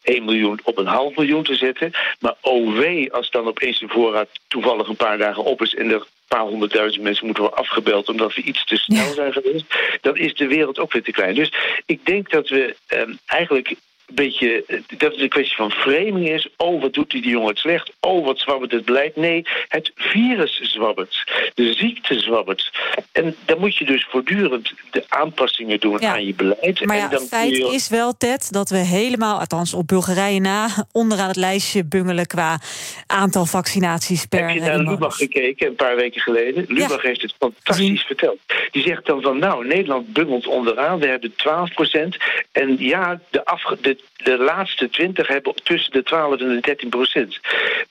[0.04, 1.92] 1 miljoen op een half miljoen te zetten.
[2.20, 5.76] Maar oh wee, als dan opeens de voorraad toevallig een paar dagen op is...
[5.76, 8.10] en er een paar honderdduizend mensen moeten worden afgebeld...
[8.10, 9.66] omdat we iets te snel zijn geweest...
[10.02, 11.36] dan is de wereld ook weer te klein.
[11.36, 11.54] Dus
[11.86, 13.76] ik denk dat we ehm, eigenlijk
[14.16, 14.64] beetje...
[14.98, 16.50] dat het een kwestie van framing is.
[16.58, 17.92] Oh, wat doet die, die jongen het slecht?
[18.00, 19.16] Oh, wat zwabbert het beleid?
[19.16, 21.32] Nee, het virus zwabbert.
[21.54, 22.72] De ziekte zwabbert.
[23.12, 26.12] En dan moet je dus voortdurend de aanpassingen doen Ja.
[26.14, 26.86] aan je beleid.
[26.86, 30.40] Maar en dan het feit je- is wel, Ted, dat we helemaal, althans op Bulgarije
[30.40, 32.60] na, onderaan het lijstje bungelen qua
[33.08, 34.78] aantal vaccinaties per Heb je naar.
[34.78, 36.66] Lubach gekeken een paar weken geleden?
[36.68, 38.38] Lubach heeft het fantastisch verteld.
[38.72, 41.00] Die zegt dan van, nou, Nederland bungelt onderaan.
[41.00, 42.18] We hebben 12 procent.
[42.52, 46.90] En ja, de, afge- de, de laatste 20 hebben tussen de 12 en de 13
[46.90, 47.40] procent.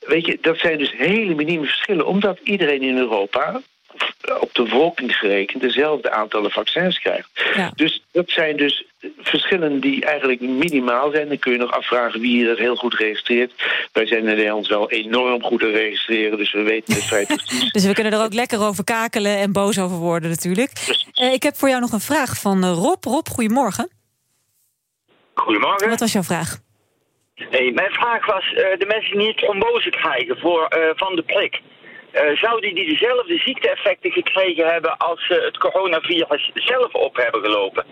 [0.01, 2.07] Weet je, dat zijn dus hele minieme verschillen.
[2.07, 3.61] Omdat iedereen in Europa
[4.41, 7.29] op de bevolking gerekend dezelfde aantallen vaccins krijgt.
[7.75, 8.85] Dus dat zijn dus
[9.19, 11.29] verschillen die eigenlijk minimaal zijn.
[11.29, 13.53] Dan kun je nog afvragen wie dat heel goed registreert.
[13.93, 17.73] Wij zijn in Nederland wel enorm goed te registreren, dus we weten het vrij precies.
[17.73, 20.71] Dus we kunnen er ook lekker over kakelen en boos over worden natuurlijk.
[21.15, 23.05] Eh, ik heb voor jou nog een vraag van eh, Rob.
[23.05, 24.02] Rob, goedemorgen.
[25.43, 25.89] Goedemorgen.
[25.89, 26.59] Wat was jouw vraag?
[27.35, 31.23] Hey, mijn vraag was, eh, de mensen die niet trombose krijgen voor, eh, van de
[31.23, 31.61] prik...
[32.13, 37.85] eh, zouden die dezelfde ziekteeffecten gekregen hebben als ze het coronavirus zelf op hebben gelopen?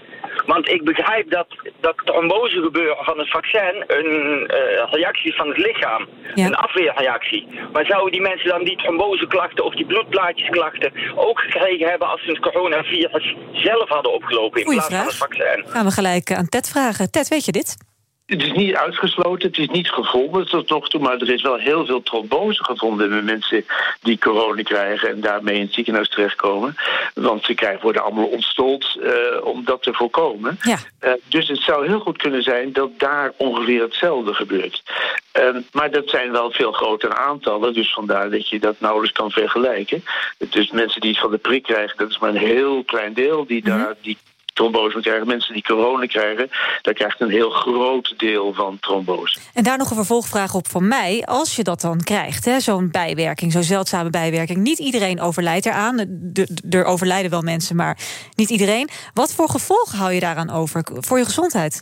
[0.46, 1.46] Want ik begrijp dat
[1.80, 7.46] dat trombose gebeuren van het vaccin een eh, reactie van het lichaam, een afweerreactie.
[7.72, 12.30] Maar zouden die mensen dan die tromboseklachten of die bloedplaatjesklachten ook gekregen hebben als ze
[12.30, 15.64] het coronavirus zelf hadden opgelopen in Goeie plaats van het vaccin?
[15.66, 17.11] Gaan we gelijk aan Ted vragen.
[17.11, 17.89] Ted, weet je dit?
[18.31, 21.57] Het is niet uitgesloten, het is niet gevonden tot nog toe, maar er is wel
[21.57, 23.64] heel veel trombose gevonden met mensen
[24.03, 26.77] die corona krijgen en daarmee in het ziekenhuis terechtkomen.
[27.14, 30.59] Want ze krijgen, worden allemaal ontstold eh, om dat te voorkomen.
[30.99, 34.83] Eh, dus het zou heel goed kunnen zijn dat daar ongeveer hetzelfde gebeurt.
[35.33, 39.31] Ehm, maar dat zijn wel veel grotere aantallen, dus vandaar dat je dat nauwelijks kan
[39.31, 40.05] vergelijken.
[40.38, 43.47] Dus mensen die het van de prik krijgen, dat is maar een heel klein deel
[43.47, 44.19] die daar die
[44.61, 45.27] trombose krijgen.
[45.27, 46.51] Mensen die corona krijgen,
[46.83, 49.38] daar krijgt een heel groot deel van trombose.
[49.55, 51.23] En daar nog een vervolgvraag op van mij.
[51.25, 54.59] Als je dat dan krijgt, zo'n bijwerking, zo'n zeldzame bijwerking.
[54.59, 55.99] Niet iedereen overlijdt eraan.
[56.70, 57.99] Er overlijden wel mensen, maar
[58.35, 58.88] niet iedereen.
[59.14, 61.81] Wat voor gevolgen hou je daaraan over voor je gezondheid?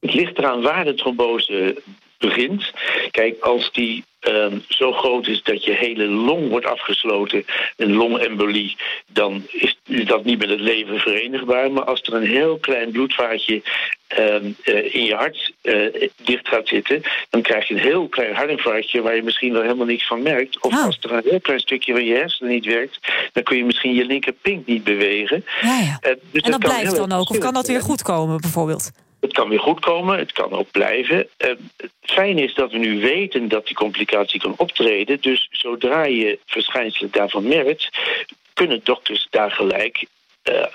[0.00, 1.82] Het ligt eraan waar de trombose
[2.18, 2.72] begint.
[3.10, 7.44] Kijk, als die ehm, zo groot is dat je hele long wordt afgesloten,
[7.76, 8.76] een longembolie,
[9.06, 11.72] dan is dat niet met het leven verenigbaar.
[11.72, 13.62] Maar als er een heel klein bloedvaatje
[14.06, 18.34] ehm, eh, in je hart eh, dicht gaat zitten, dan krijg je een heel klein
[18.34, 20.60] hartinfarctje waar je misschien wel helemaal niks van merkt.
[20.60, 22.98] Of als er een heel klein stukje van je hersenen niet werkt,
[23.32, 25.44] dan kun je misschien je linkerpink niet bewegen.
[25.60, 25.98] Ja, ja.
[26.00, 27.30] Eh, dus en dat kan blijft dan ook?
[27.30, 28.90] Of kan dat weer goed komen, bijvoorbeeld?
[29.28, 31.28] Het kan weer goed komen, het kan ook blijven.
[31.36, 35.20] Eh, het fijne is dat we nu weten dat die complicatie kan optreden.
[35.20, 37.88] Dus zodra je verschijnselen daarvan merkt,
[38.54, 40.06] kunnen dokters daar gelijk
[40.42, 40.66] eh,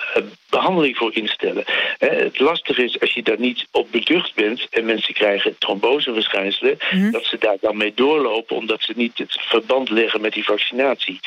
[0.53, 1.63] behandeling voor instellen.
[1.97, 6.77] Het lastige is als je daar niet op beducht bent en mensen krijgen tromboseverschijnselen,
[7.11, 11.19] dat ze daar dan mee doorlopen omdat ze niet het verband leggen met die vaccinatie.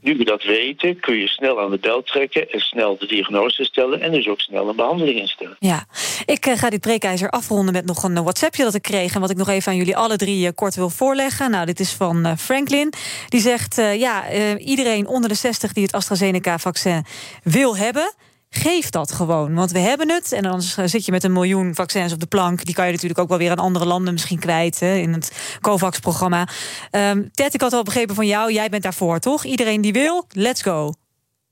[0.00, 3.64] Nu we dat weten, kun je snel aan de bel trekken en snel de diagnose
[3.64, 5.56] stellen en dus ook snel een behandeling instellen.
[5.58, 5.86] Ja,
[6.24, 9.14] ik eh, ga dit breekijzer afronden met nog een eh, WhatsAppje dat ik kreeg...
[9.14, 11.50] en wat ik nog even aan jullie alle drie eh, kort wil voorleggen.
[11.50, 12.92] Nou, dit is van Franklin.
[13.28, 17.04] Die zegt, ja, iedereen onder de 60 die het AstraZeneca-vaccin
[17.42, 18.14] wil hebben...
[18.50, 19.54] geef dat gewoon.
[19.54, 20.32] Want we hebben het.
[20.32, 22.64] En dan zit je met een miljoen vaccins op de plank.
[22.64, 24.80] Die kan je natuurlijk ook wel weer aan andere landen misschien kwijt.
[24.80, 26.48] Hè, in het COVAX-programma.
[26.90, 28.52] Um, Ted, ik had al begrepen van jou.
[28.52, 29.44] Jij bent daarvoor, toch?
[29.44, 30.99] Iedereen die wil, let's go.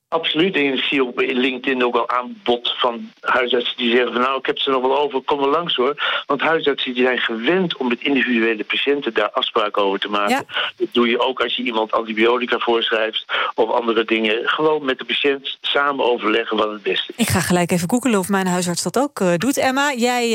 [0.09, 0.55] Absoluut.
[0.55, 4.47] En ik zie op LinkedIn ook al aanbod van huisartsen die zeggen van nou, ik
[4.47, 6.23] heb ze nog wel over, kom er langs hoor.
[6.27, 10.47] Want huisartsen die zijn gewend om met individuele patiënten daar afspraken over te maken.
[10.77, 14.49] Dat doe je ook als je iemand antibiotica voorschrijft of andere dingen.
[14.49, 17.27] Gewoon met de patiënt samen overleggen wat het beste is.
[17.27, 19.57] Ik ga gelijk even googelen of mijn huisarts dat ook uh, doet.
[19.57, 20.29] Emma, jij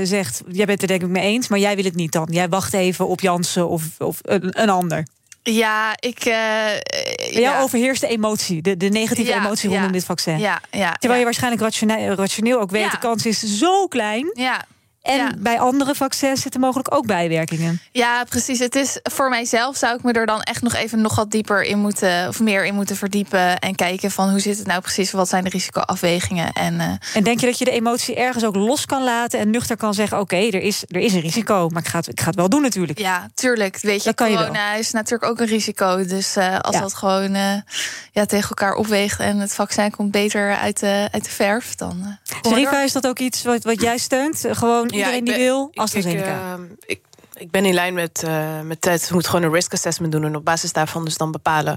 [0.00, 2.28] uh, zegt, jij bent het denk ik mee eens, maar jij wil het niet dan.
[2.30, 5.04] Jij wacht even op Jansen of, of een, een ander.
[5.50, 6.26] Ja, ik.
[6.26, 6.34] Uh,
[7.30, 7.60] Jou ja.
[7.60, 10.38] overheerst de emotie, de, de negatieve emotie rondom dit vaccin.
[10.38, 14.30] Ja, ja, Terwijl je waarschijnlijk rationeel, rationeel ook weet, de kans is zo klein.
[14.34, 14.64] Ja.
[15.04, 17.80] En bij andere vaccins zitten mogelijk ook bijwerkingen.
[17.92, 18.58] Ja, precies.
[18.58, 21.62] Het is voor mijzelf zou ik me er dan echt nog even nog wat dieper
[21.62, 25.10] in moeten of meer in moeten verdiepen en kijken van hoe zit het nou precies,
[25.10, 26.74] wat zijn de risicoafwegingen en.
[26.74, 26.92] Uh...
[27.14, 29.94] En denk je dat je de emotie ergens ook los kan laten en nuchter kan
[29.94, 32.34] zeggen: oké, er, is, er is een risico, maar ik ga, het, ik ga het
[32.34, 32.98] wel doen natuurlijk.
[32.98, 33.78] Ja, tuurlijk.
[33.80, 36.04] Weet je, dat kan corona je is natuurlijk ook een risico.
[36.04, 37.52] Dus uh, als dat gewoon uh,
[38.12, 42.18] ja, tegen elkaar opweegt en het vaccin komt beter uit de, uit de verf, dan.
[42.42, 44.44] Serifa, is dat ook iets wat, wat jij steunt?
[44.50, 46.58] Gewoon iedereen die wil, AstraZeneca.
[46.86, 47.00] Ik,
[47.44, 49.06] ik, ben in lijn met, uh, met Ted.
[49.08, 50.24] Je moet gewoon een risk assessment doen...
[50.24, 51.76] en op basis daarvan dus dan bepalen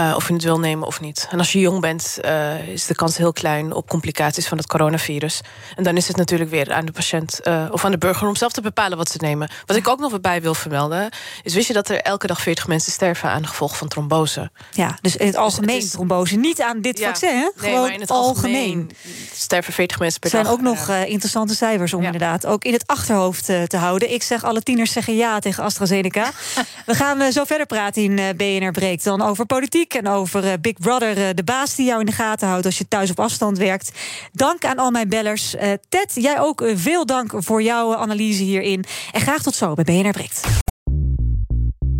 [0.00, 1.26] uh, of je het wil nemen of niet.
[1.30, 3.72] En als je jong bent, uh, is de kans heel klein...
[3.72, 5.40] op complicaties van het coronavirus.
[5.76, 7.40] En dan is het natuurlijk weer aan de patiënt
[7.70, 8.28] of aan de burger...
[8.28, 9.50] om zelf te bepalen wat ze nemen.
[9.66, 11.08] Wat ik ook nog bij wil vermelden...
[11.42, 13.30] is wist je dat er elke dag 40 mensen sterven...
[13.30, 14.50] aan de gevolgen van trombose?
[14.70, 16.36] Ja, dus in het algemeen dus trombose.
[16.36, 17.34] Niet aan dit ja, vaccin, hè?
[17.34, 18.54] Nee, Gewoon maar in het algemeen.
[18.54, 18.90] algemeen.
[19.32, 20.40] sterven 40 mensen per dag.
[20.40, 22.06] Er zijn ook nog interessante cijfers om ja.
[22.06, 22.46] inderdaad...
[22.46, 24.12] ook in het achterhoofd te houden.
[24.12, 26.30] Ik zeg alle tieners zeggen ja tegen AstraZeneca.
[26.86, 29.04] We gaan uh, zo verder praten in uh, BNR Breekt.
[29.04, 32.48] Dan over politiek en over uh, Big Brother, de baas die jou in de gaten
[32.48, 33.92] houdt als je thuis op afstand werkt.
[34.32, 35.54] Dank aan al mijn bellers.
[35.88, 38.84] Ted, jij ook veel dank voor jouw analyse hierin.
[39.12, 40.65] En graag tot zo bij BNR Breekt.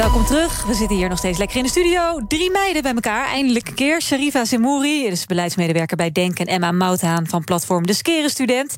[0.00, 0.64] Welkom terug.
[0.64, 2.20] We zitten hier nog steeds lekker in de studio.
[2.28, 4.02] Drie meiden bij elkaar, eindelijk een keer.
[4.02, 6.38] Sharifa Zemouri, is beleidsmedewerker bij Denk...
[6.38, 8.76] en Emma Mouthaan van platform De Skere Student.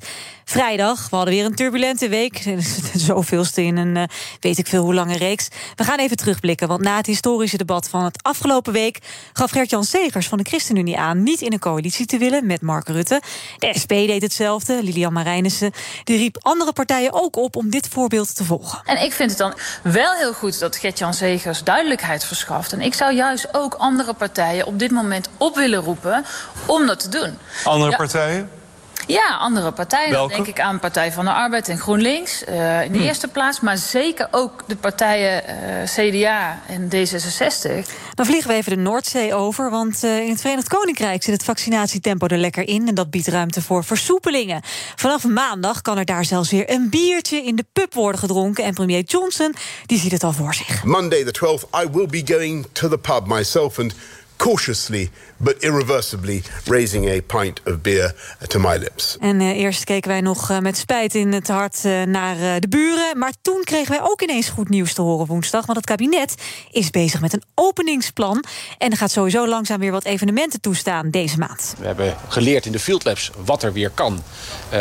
[0.52, 2.42] Vrijdag, we hadden weer een turbulente week.
[2.94, 4.02] Zoveelste in een uh,
[4.40, 5.48] weet ik veel hoe lange reeks.
[5.76, 8.98] We gaan even terugblikken, want na het historische debat van het afgelopen week...
[9.32, 11.22] gaf Gert-Jan Segers van de ChristenUnie aan...
[11.22, 13.22] niet in een coalitie te willen met Mark Rutte.
[13.58, 15.72] De SP deed hetzelfde, Lilian Marijnissen.
[16.04, 18.80] Die riep andere partijen ook op om dit voorbeeld te volgen.
[18.84, 22.72] En ik vind het dan wel heel goed dat Gert-Jan Segers duidelijkheid verschaft.
[22.72, 26.24] En ik zou juist ook andere partijen op dit moment op willen roepen
[26.66, 27.38] om dat te doen.
[27.64, 27.96] Andere ja.
[27.96, 28.60] partijen?
[29.06, 30.12] Ja, andere partijen.
[30.12, 33.04] Dan denk ik aan Partij van de Arbeid en GroenLinks uh, in de hm.
[33.04, 33.60] eerste plaats.
[33.60, 37.88] Maar zeker ook de partijen uh, CDA en D66.
[38.14, 39.70] Dan vliegen we even de Noordzee over.
[39.70, 42.88] Want uh, in het Verenigd Koninkrijk zit het vaccinatietempo er lekker in.
[42.88, 44.62] En dat biedt ruimte voor versoepelingen.
[44.96, 48.64] Vanaf maandag kan er daar zelfs weer een biertje in de pub worden gedronken.
[48.64, 49.54] En premier Johnson
[49.86, 50.84] die ziet het al voor zich.
[50.84, 53.94] Monday the 12th, I will be going to the pub myself and
[54.36, 55.10] cautiously
[55.42, 58.14] but irreversibly raising a pint of beer
[58.46, 59.16] to my lips.
[59.20, 62.68] En uh, eerst keken wij nog uh, met spijt in het hart uh, naar de
[62.68, 63.18] buren.
[63.18, 65.66] Maar toen kregen wij ook ineens goed nieuws te horen woensdag.
[65.66, 66.34] Want het kabinet
[66.70, 68.44] is bezig met een openingsplan.
[68.78, 71.74] En er gaat sowieso langzaam weer wat evenementen toestaan deze maand.
[71.78, 74.22] We hebben geleerd in de Field Labs wat er weer kan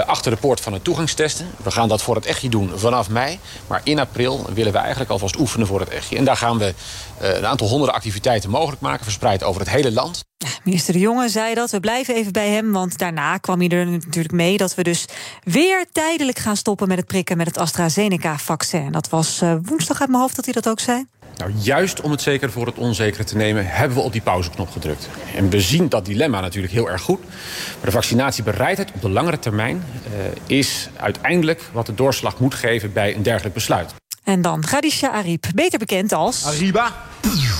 [0.05, 1.51] achter de poort van het toegangstesten.
[1.63, 3.39] We gaan dat voor het echtje doen vanaf mei.
[3.67, 6.17] Maar in april willen we eigenlijk alvast oefenen voor het echtje.
[6.17, 6.73] En daar gaan we
[7.19, 10.23] een aantal honderden activiteiten mogelijk maken, verspreid over het hele land.
[10.63, 11.71] Minister De Jonge zei dat.
[11.71, 14.57] We blijven even bij hem, want daarna kwam hij er natuurlijk mee...
[14.57, 15.05] dat we dus
[15.43, 17.37] weer tijdelijk gaan stoppen met het prikken...
[17.37, 18.91] met het AstraZeneca-vaccin.
[18.91, 21.05] Dat was uh, woensdag uit mijn hoofd dat hij dat ook zei.
[21.37, 23.67] Nou, juist om het zeker voor het onzekere te nemen...
[23.67, 25.09] hebben we op die pauzeknop gedrukt.
[25.35, 27.19] En we zien dat dilemma natuurlijk heel erg goed.
[27.19, 29.83] Maar de vaccinatiebereidheid op de langere termijn...
[30.05, 33.93] Uh, is uiteindelijk wat de doorslag moet geven bij een dergelijk besluit.
[34.31, 36.45] En dan Khadija Arib, beter bekend als...
[36.45, 36.93] Ariba.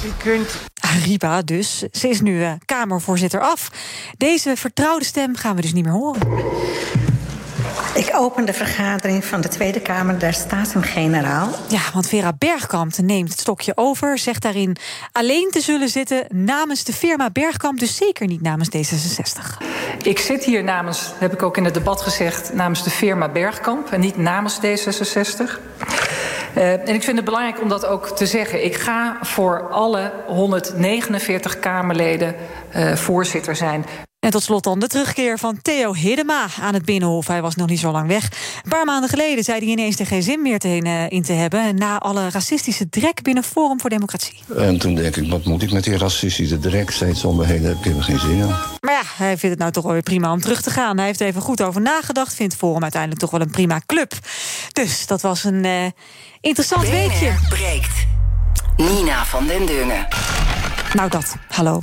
[0.05, 0.57] U kunt...
[0.79, 1.83] Ariba dus.
[1.91, 3.71] Ze is nu uh, Kamervoorzitter af.
[4.17, 6.21] Deze vertrouwde stem gaan we dus niet meer horen.
[7.95, 11.49] Ik open de vergadering van de Tweede Kamer der Staten-Generaal.
[11.69, 14.17] Ja, want Vera Bergkamp neemt het stokje over.
[14.17, 14.77] Zegt daarin
[15.11, 17.79] alleen te zullen zitten namens de firma Bergkamp...
[17.79, 19.67] dus zeker niet namens D66.
[20.01, 23.91] Ik zit hier namens, heb ik ook in het debat gezegd, namens de firma Bergkamp
[23.91, 25.59] en niet namens D66.
[26.57, 28.65] Uh, en ik vind het belangrijk om dat ook te zeggen.
[28.65, 32.35] Ik ga voor alle 149 Kamerleden
[32.75, 33.85] uh, voorzitter zijn.
[34.21, 37.27] En tot slot dan de terugkeer van Theo Hiddema aan het Binnenhof.
[37.27, 38.23] Hij was nog niet zo lang weg.
[38.63, 41.21] Een paar maanden geleden zei hij ineens er geen zin meer te in, uh, in
[41.21, 41.75] te hebben...
[41.75, 44.39] na alle racistische drek binnen Forum voor Democratie.
[44.57, 46.91] En toen denk ik, wat moet ik met die racistische drek?
[46.91, 48.47] Steeds om me heen heb ik er geen zin in.
[48.79, 50.97] Maar ja, hij vindt het nou toch wel weer prima om terug te gaan.
[50.97, 52.33] Hij heeft even goed over nagedacht.
[52.33, 54.13] Vindt Forum uiteindelijk toch wel een prima club.
[54.71, 55.85] Dus dat was een uh,
[56.41, 57.33] interessant BNR weekje.
[57.49, 58.05] breekt.
[58.77, 60.07] Nina van den Dungen.
[60.93, 61.81] Nou dat, hallo.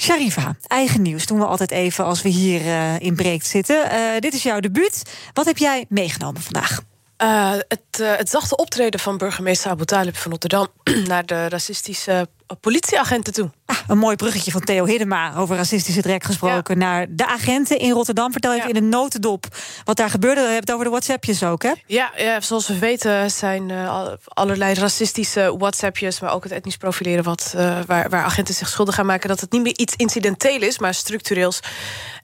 [0.00, 3.92] Sharifa, eigen nieuws doen we altijd even als we hier uh, in Breekt zitten.
[3.92, 5.02] Uh, dit is jouw debuut.
[5.32, 6.80] Wat heb jij meegenomen vandaag?
[7.22, 10.68] Uh, het, het, zachte optreden van burgemeester Abu Talib van Rotterdam...
[11.06, 12.28] naar de racistische
[12.60, 13.50] politieagenten toe.
[13.66, 16.80] Ah, een mooi bruggetje van Theo Hiddema over racistische drek gesproken...
[16.80, 16.86] Ja.
[16.86, 18.32] naar de agenten in Rotterdam.
[18.32, 18.74] Vertel even ja.
[18.74, 19.46] in een notendop
[19.84, 20.40] wat daar gebeurde.
[20.40, 21.72] Je hebt het over de WhatsAppjes ook, hè?
[21.86, 26.20] Ja, ja zoals we weten zijn uh, allerlei racistische WhatsAppjes...
[26.20, 27.54] maar ook het etnisch profileren wat,
[27.86, 29.28] waar, waar agenten zich schuldig gaan maken...
[29.28, 31.60] dat het niet meer iets incidenteel is, maar structureels.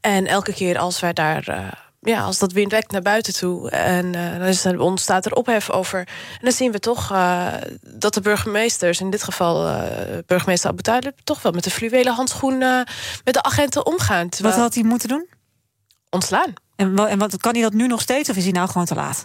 [0.01, 1.83] En elke keer als wij daar...
[2.05, 3.71] Ja, als dat weer direct naar buiten toe.
[3.71, 5.99] En uh, dan is er, ontstaat er ophef over.
[5.99, 9.83] En dan zien we toch uh, dat de burgemeesters, in dit geval uh,
[10.27, 12.59] burgemeester Abu Talib, toch wel met de fluwelen handschoen
[13.25, 14.29] met de agenten omgaan.
[14.29, 14.55] Terwijl...
[14.55, 15.29] Wat had hij moeten doen?
[16.11, 16.53] Ontslaan.
[16.77, 18.95] En, en wat, kan hij dat nu nog steeds of is hij nou gewoon te
[18.95, 19.25] laat?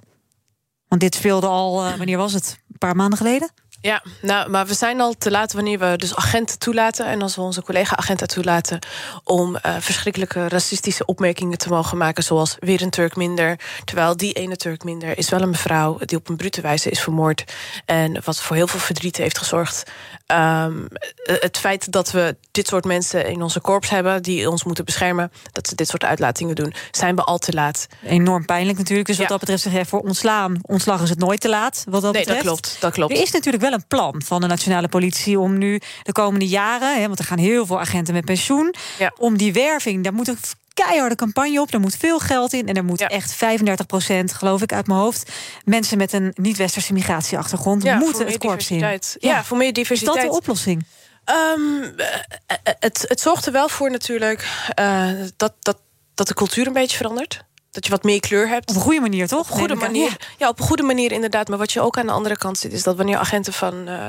[0.87, 2.59] Want dit speelde al, wanneer was het?
[2.71, 3.51] Een paar maanden geleden?
[3.81, 7.05] Ja, nou, maar we zijn al te laat wanneer we dus agenten toelaten...
[7.05, 8.79] en als we onze collega-agenten toelaten...
[9.23, 12.23] om uh, verschrikkelijke racistische opmerkingen te mogen maken...
[12.23, 13.59] zoals weer een Turk minder.
[13.85, 15.97] Terwijl die ene Turk minder is wel een mevrouw...
[16.05, 17.43] die op een brute wijze is vermoord.
[17.85, 19.91] En wat voor heel veel verdriet heeft gezorgd.
[20.27, 20.87] Um,
[21.23, 24.23] het feit dat we dit soort mensen in onze korps hebben...
[24.23, 26.73] die ons moeten beschermen, dat ze dit soort uitlatingen doen...
[26.91, 27.87] zijn we al te laat.
[28.03, 29.07] Enorm pijnlijk natuurlijk.
[29.07, 29.31] Dus wat ja.
[29.31, 30.59] dat betreft zeg je voor ontslaan...
[30.61, 32.45] ontslag is het nooit te laat, wat dat nee, betreft.
[32.45, 33.13] dat klopt, dat klopt.
[33.13, 36.99] Er is natuurlijk wel een plan van de nationale politie om nu de komende jaren,
[37.01, 39.13] hè, want er gaan heel veel agenten met pensioen, ja.
[39.17, 40.37] om die werving, daar moet een
[40.73, 43.07] keiharde campagne op, er moet veel geld in en er moet ja.
[43.07, 45.31] echt 35 procent, geloof ik uit mijn hoofd,
[45.63, 48.79] mensen met een niet-westerse migratieachtergrond ja, moeten het korps in.
[48.79, 50.17] Ja, ja, voor meer diversiteit.
[50.17, 50.85] Is dat de oplossing?
[51.55, 51.95] Um,
[52.79, 55.77] het, het zorgt er wel voor natuurlijk uh, dat, dat,
[56.13, 58.69] dat de cultuur een beetje verandert dat je wat meer kleur hebt.
[58.69, 59.39] Op een goede manier, toch?
[59.39, 60.09] Op een goede manier.
[60.09, 60.17] Ja.
[60.37, 60.49] ja.
[60.49, 61.47] op een goede manier inderdaad.
[61.47, 62.73] Maar wat je ook aan de andere kant ziet...
[62.73, 64.07] is dat wanneer agenten van, uh,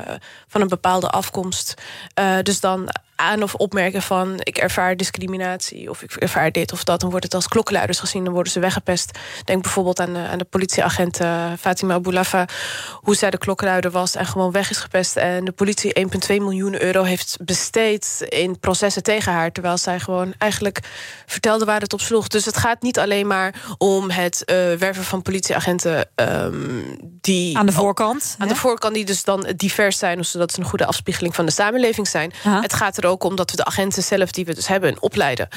[0.49, 1.75] van een bepaalde afkomst...
[2.18, 4.35] Uh, dus dan aan of opmerken van...
[4.38, 7.01] ik ervaar discriminatie of ik ervaar dit of dat...
[7.01, 9.18] dan wordt het als klokkenluiders gezien, dan worden ze weggepest.
[9.44, 12.49] Denk bijvoorbeeld aan de, aan de politieagent uh, Fatima Aboulafa...
[12.92, 15.16] hoe zij de klokkenluider was en gewoon weg is gepest...
[15.16, 19.53] en de politie 1,2 miljoen euro heeft besteed in processen tegen haar...
[19.53, 20.81] terwijl zij gewoon eigenlijk
[21.27, 22.29] vertelde waar het op sloeg.
[22.29, 26.11] Dus het gaat niet alleen maar om het uh, werven van politieagenten...
[26.15, 28.35] Um, die aan de voorkant.
[28.39, 28.53] Aan hè?
[28.53, 30.25] de voorkant die dus dan divers zijn...
[30.25, 32.33] zodat ze een goede afspiegeling van de samenleving zijn.
[32.45, 32.61] Aha.
[32.61, 35.49] Het gaat er ook om dat we de agenten zelf die we dus hebben opleiden.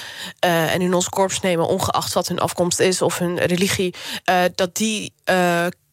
[0.45, 3.93] Uh, en in ons korps nemen, ongeacht wat hun afkomst is of hun religie,
[4.29, 5.13] uh, dat die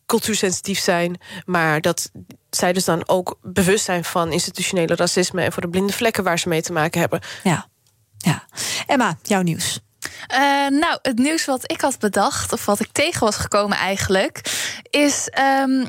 [0.06, 2.10] cultuursensitief zijn, maar dat
[2.50, 6.38] zij dus dan ook bewust zijn van institutionele racisme en voor de blinde vlekken waar
[6.38, 7.20] ze mee te maken hebben.
[7.42, 7.68] Ja,
[8.18, 8.44] ja.
[8.86, 9.80] Emma, jouw nieuws.
[10.32, 10.38] Uh,
[10.80, 14.40] nou, het nieuws wat ik had bedacht, of wat ik tegen was gekomen eigenlijk,
[14.90, 15.28] is
[15.60, 15.86] um,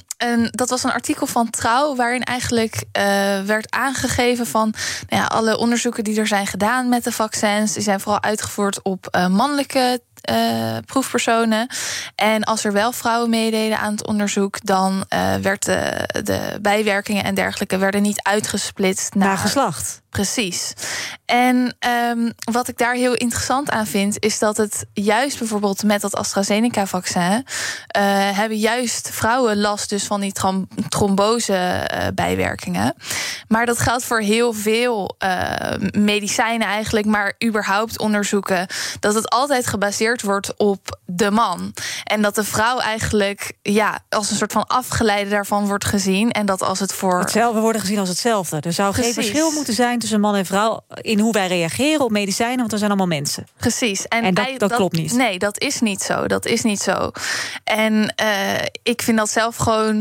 [0.51, 3.03] dat was een artikel van Trouw, waarin eigenlijk uh,
[3.41, 4.73] werd aangegeven van
[5.07, 8.81] nou ja, alle onderzoeken die er zijn gedaan met de vaccins, die zijn vooral uitgevoerd
[8.81, 11.67] op uh, mannelijke uh, proefpersonen.
[12.15, 17.23] En als er wel vrouwen meededen aan het onderzoek, dan uh, werd de, de bijwerkingen
[17.23, 20.01] en dergelijke werden niet uitgesplitst naar, naar geslacht.
[20.11, 20.73] Precies.
[21.25, 21.75] En
[22.09, 26.15] um, wat ik daar heel interessant aan vind, is dat het juist bijvoorbeeld met dat
[26.15, 27.43] AstraZeneca-vaccin uh,
[28.37, 30.33] hebben juist vrouwen last dus van die
[30.89, 32.93] trombose-bijwerkingen.
[33.47, 35.15] Maar dat geldt voor heel veel
[35.91, 38.67] medicijnen eigenlijk, maar überhaupt onderzoeken,
[38.99, 41.73] dat het altijd gebaseerd wordt op de man.
[42.03, 46.31] En dat de vrouw eigenlijk ja, als een soort van afgeleide daarvan wordt gezien.
[46.31, 47.19] En dat als het voor.
[47.19, 48.59] Hetzelfde worden gezien als hetzelfde.
[48.59, 49.13] Er zou Precies.
[49.13, 52.71] geen verschil moeten zijn tussen man en vrouw in hoe wij reageren op medicijnen, want
[52.71, 53.47] we zijn allemaal mensen.
[53.57, 54.07] Precies.
[54.07, 55.13] En, en dat, dat, dat, klopt niet.
[55.13, 56.27] Nee, dat is niet zo.
[56.27, 57.11] Dat is niet zo.
[57.63, 60.00] En uh, ik vind dat zelf gewoon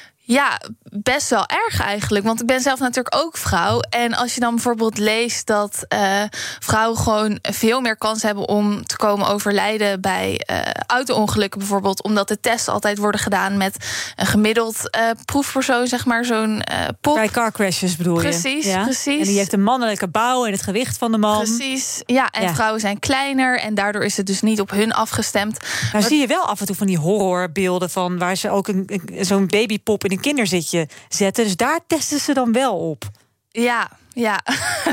[0.23, 2.25] Ja, best wel erg eigenlijk.
[2.25, 3.79] Want ik ben zelf natuurlijk ook vrouw.
[3.79, 6.21] En als je dan bijvoorbeeld leest dat uh,
[6.59, 12.27] vrouwen gewoon veel meer kans hebben om te komen overlijden bij uh, auto-ongelukken, bijvoorbeeld, omdat
[12.27, 13.75] de tests altijd worden gedaan met
[14.15, 16.63] een gemiddeld uh, proefpersoon, zeg maar, zo'n
[17.01, 17.15] pop.
[17.15, 18.49] Bij car crashes bedoel precies, je?
[18.49, 18.83] Precies, ja?
[18.83, 19.19] precies.
[19.19, 21.43] En die heeft een mannelijke bouw en het gewicht van de man.
[21.43, 22.29] Precies, ja.
[22.29, 22.53] En ja.
[22.53, 25.59] vrouwen zijn kleiner en daardoor is het dus niet op hun afgestemd.
[25.59, 28.67] Nou maar zie je wel af en toe van die horrorbeelden van waar ze ook
[28.67, 31.43] een, een zo'n babypop in een kinderzitje zetten.
[31.43, 33.09] Dus daar testen ze dan wel op.
[33.49, 34.39] Ja, ja.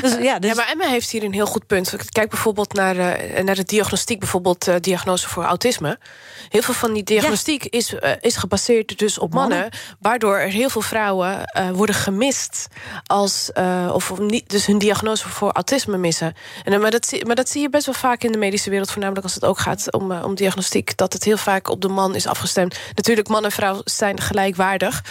[0.01, 0.51] Dus, ja, dus...
[0.51, 1.95] ja, maar Emma heeft hier een heel goed punt.
[2.13, 5.99] Kijk bijvoorbeeld naar, uh, naar de diagnostiek, bijvoorbeeld uh, diagnose voor autisme.
[6.49, 7.69] Heel veel van die diagnostiek ja.
[7.71, 12.67] is, uh, is gebaseerd dus op mannen, mannen, waardoor er heel veel vrouwen worden gemist
[13.07, 13.51] als
[13.93, 16.35] of niet, dus hun diagnose voor autisme missen.
[16.65, 19.25] En, maar, dat, maar dat zie je best wel vaak in de medische wereld, voornamelijk
[19.25, 22.27] als het ook gaat om, om diagnostiek, dat het heel vaak op de man is
[22.27, 22.79] afgestemd.
[22.95, 25.05] Natuurlijk, man en vrouw zijn gelijkwaardig,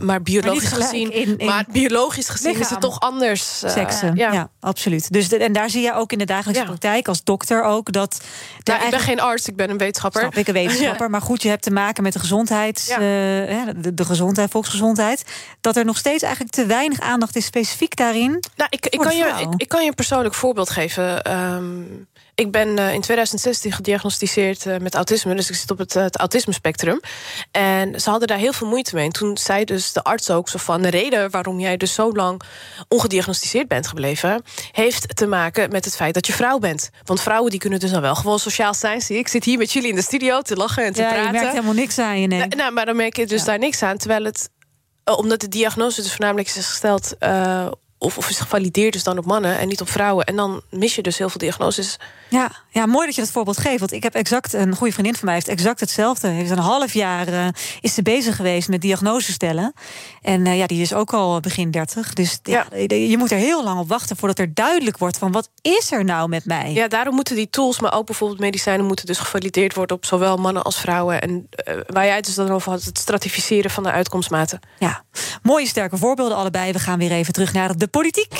[0.00, 2.62] maar biologisch maar gezien, in, in maar biologisch gezien lichaam.
[2.62, 3.22] is het toch anders.
[3.32, 4.32] Seksen, uh, ja.
[4.32, 4.48] ja.
[4.60, 5.12] absoluut.
[5.12, 6.68] Dus de, en daar zie je ook in de dagelijkse ja.
[6.68, 8.24] praktijk als dokter ook dat.
[8.62, 10.20] Nou, ik ben geen arts, ik ben een wetenschapper.
[10.20, 11.10] Snap ik een wetenschapper, ja.
[11.10, 15.24] maar goed, je hebt te maken met de gezondheid, uh, de, de, gezondheid, volksgezondheid.
[15.60, 18.42] Dat er nog steeds eigenlijk te weinig aandacht is specifiek daarin.
[18.56, 21.32] Nou, ik, ik, kan, je, ik, ik, kan je een persoonlijk voorbeeld geven.
[21.32, 25.34] Um, ik ben uh, in 2016 gediagnosticeerd uh, met autisme.
[25.34, 27.00] Dus ik zit op het, uh, het autisme-spectrum.
[27.50, 29.04] En ze hadden daar heel veel moeite mee.
[29.04, 30.82] En toen zei dus de arts ook zo van...
[30.82, 32.42] de reden waarom jij dus zo lang
[32.88, 34.42] ongediagnosticeerd bent gebleven...
[34.70, 36.90] heeft te maken met het feit dat je vrouw bent.
[37.04, 39.00] Want vrouwen die kunnen dus dan wel gewoon sociaal zijn.
[39.00, 41.26] Zie ik zit hier met jullie in de studio te lachen en te ja, praten.
[41.26, 42.38] je merkt helemaal niks aan je, nee.
[42.38, 43.46] Nou, nou, maar dan merk je dus ja.
[43.46, 43.96] daar niks aan.
[43.96, 44.48] Terwijl het...
[45.16, 47.16] Omdat de diagnose dus voornamelijk is gesteld...
[48.04, 50.24] of, of is gevalideerd dus dan op mannen en niet op vrouwen.
[50.24, 51.96] En dan mis je dus heel veel diagnoses.
[52.28, 53.78] Ja, ja, mooi dat je dat voorbeeld geeft.
[53.78, 56.28] Want ik heb exact, een goede vriendin van mij heeft exact hetzelfde.
[56.28, 57.46] Heeft een half jaar uh,
[57.80, 59.72] is ze bezig geweest met diagnose stellen.
[60.22, 62.12] En uh, ja, die is ook al begin 30.
[62.12, 62.66] Dus ja.
[62.72, 62.96] ja.
[62.96, 66.04] je moet er heel lang op wachten voordat er duidelijk wordt van wat is er
[66.04, 66.72] nou met mij.
[66.72, 70.36] Ja, daarom moeten die tools, maar ook bijvoorbeeld medicijnen, moeten dus gevalideerd worden op zowel
[70.36, 71.20] mannen als vrouwen.
[71.20, 74.60] En uh, waar jij het dus dan over had, het stratificeren van de uitkomstmaten.
[74.78, 75.04] Ja,
[75.42, 76.72] mooie sterke voorbeelden allebei.
[76.72, 78.32] We gaan weer even terug naar de politiek.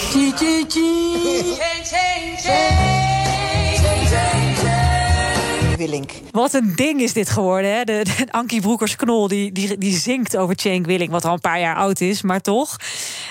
[5.77, 6.13] Willink.
[6.31, 7.85] Wat een ding is dit geworden, hè?
[7.85, 11.61] De, Ankie Broekers Knol die, die, die zingt over Cenk Willink, wat al een paar
[11.61, 12.77] jaar oud is, maar toch.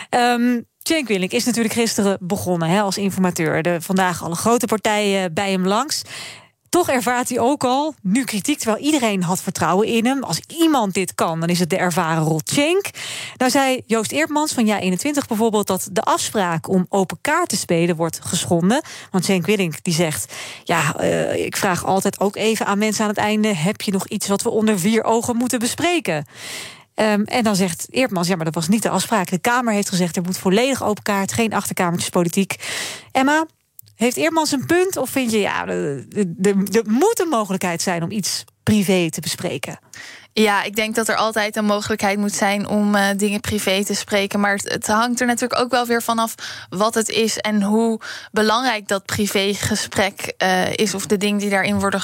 [0.10, 3.62] Um, Cenk Willink is natuurlijk gisteren begonnen hè, als informateur.
[3.62, 6.02] De, vandaag alle grote partijen bij hem langs.
[6.74, 10.24] Toch ervaart hij ook al nu kritiek, terwijl iedereen had vertrouwen in hem.
[10.24, 12.90] Als iemand dit kan, dan is het de ervaren Rotchenk.
[13.38, 15.68] Nou zei Joost Eertmans van Ja21 bijvoorbeeld...
[15.68, 18.82] dat de afspraak om open kaart te spelen wordt geschonden.
[19.12, 20.34] Want Cenk Willink die zegt...
[20.64, 23.56] ja, uh, ik vraag altijd ook even aan mensen aan het einde...
[23.56, 26.26] heb je nog iets wat we onder vier ogen moeten bespreken?
[26.96, 29.30] Um, en dan zegt Eertmans, ja, maar dat was niet de afspraak.
[29.30, 31.34] De Kamer heeft gezegd, er moet volledig open kaart...
[31.34, 32.56] geen achterkamertjes politiek.
[33.12, 33.46] Emma,
[34.04, 34.98] heeft Eermans een punt?
[34.98, 39.80] Of vind je, ja, er moet een mogelijkheid zijn om iets privé te bespreken?
[40.34, 43.94] Ja, ik denk dat er altijd een mogelijkheid moet zijn om uh, dingen privé te
[43.94, 44.40] spreken.
[44.40, 46.36] Maar het, het, hangt er natuurlijk ook wel weer vanaf
[46.70, 48.00] wat het is en hoe
[48.32, 50.94] belangrijk dat privégesprek uh, is.
[50.94, 52.02] Of de dingen die daarin worden,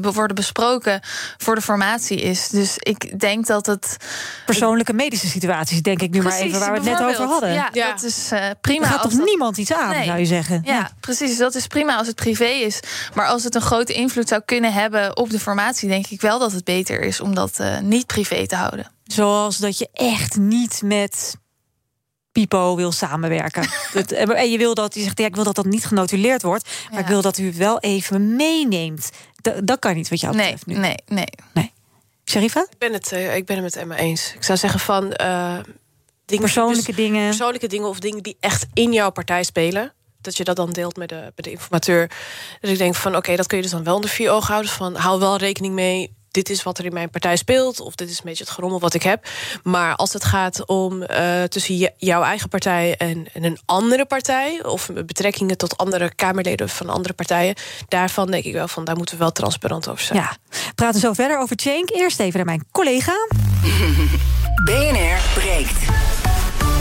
[0.00, 1.00] worden besproken
[1.36, 2.48] voor de formatie is.
[2.48, 3.96] Dus ik denk dat het.
[4.44, 7.52] Persoonlijke medische situaties, denk ik nu precies, maar even waar we het net over hadden.
[7.52, 7.90] Ja, ja.
[7.90, 8.84] dat is uh, prima.
[8.84, 9.26] Er gaat toch dat...
[9.26, 10.04] niemand iets aan, nee.
[10.04, 10.62] zou je zeggen?
[10.64, 11.36] Ja, ja, precies.
[11.36, 12.80] Dat is prima als het privé is.
[13.14, 16.38] Maar als het een grote invloed zou kunnen hebben op de formatie, denk ik wel
[16.38, 18.90] dat het beter is om dat uh, niet privé te houden.
[19.04, 21.36] Zoals dat je echt niet met
[22.32, 23.68] Pipo wil samenwerken.
[23.92, 26.68] het, en je wil dat, je zegt, ja, ik wil dat dat niet genotuleerd wordt,
[26.90, 27.04] maar ja.
[27.04, 29.10] ik wil dat u het wel even meeneemt.
[29.42, 30.82] D dat kan niet wat jou betreft nee, nu.
[30.82, 31.72] Nee, nee, nee.
[32.24, 32.60] Sharifa?
[32.70, 34.32] Ik ben het, uh, ik ben het met Emma eens.
[34.34, 35.58] Ik zou zeggen van uh,
[36.24, 40.36] dingen, persoonlijke dus, dingen, persoonlijke dingen of dingen die echt in jouw partij spelen dat
[40.36, 42.10] je dat dan deelt met de, met de informateur.
[42.60, 44.52] Dus ik denk van oké, okay, dat kun je dus dan wel onder vier ogen
[44.52, 44.70] houden.
[44.70, 46.15] Van hou wel rekening mee.
[46.36, 47.80] Dit is wat er in mijn partij speelt.
[47.80, 49.28] Of dit is een beetje het gerommel wat ik heb.
[49.62, 54.64] Maar als het gaat om uh, tussen jouw eigen partij en, en, een andere partij.
[54.64, 57.54] Of betrekkingen tot andere Kamerleden van andere partijen.
[57.88, 60.18] Daarvan denk ik wel van daar moeten we wel transparant over zijn.
[60.18, 61.90] Ja, we praten zo verder over Cenk.
[61.90, 63.14] Eerst even naar mijn collega.
[64.64, 66.15] BNR breekt.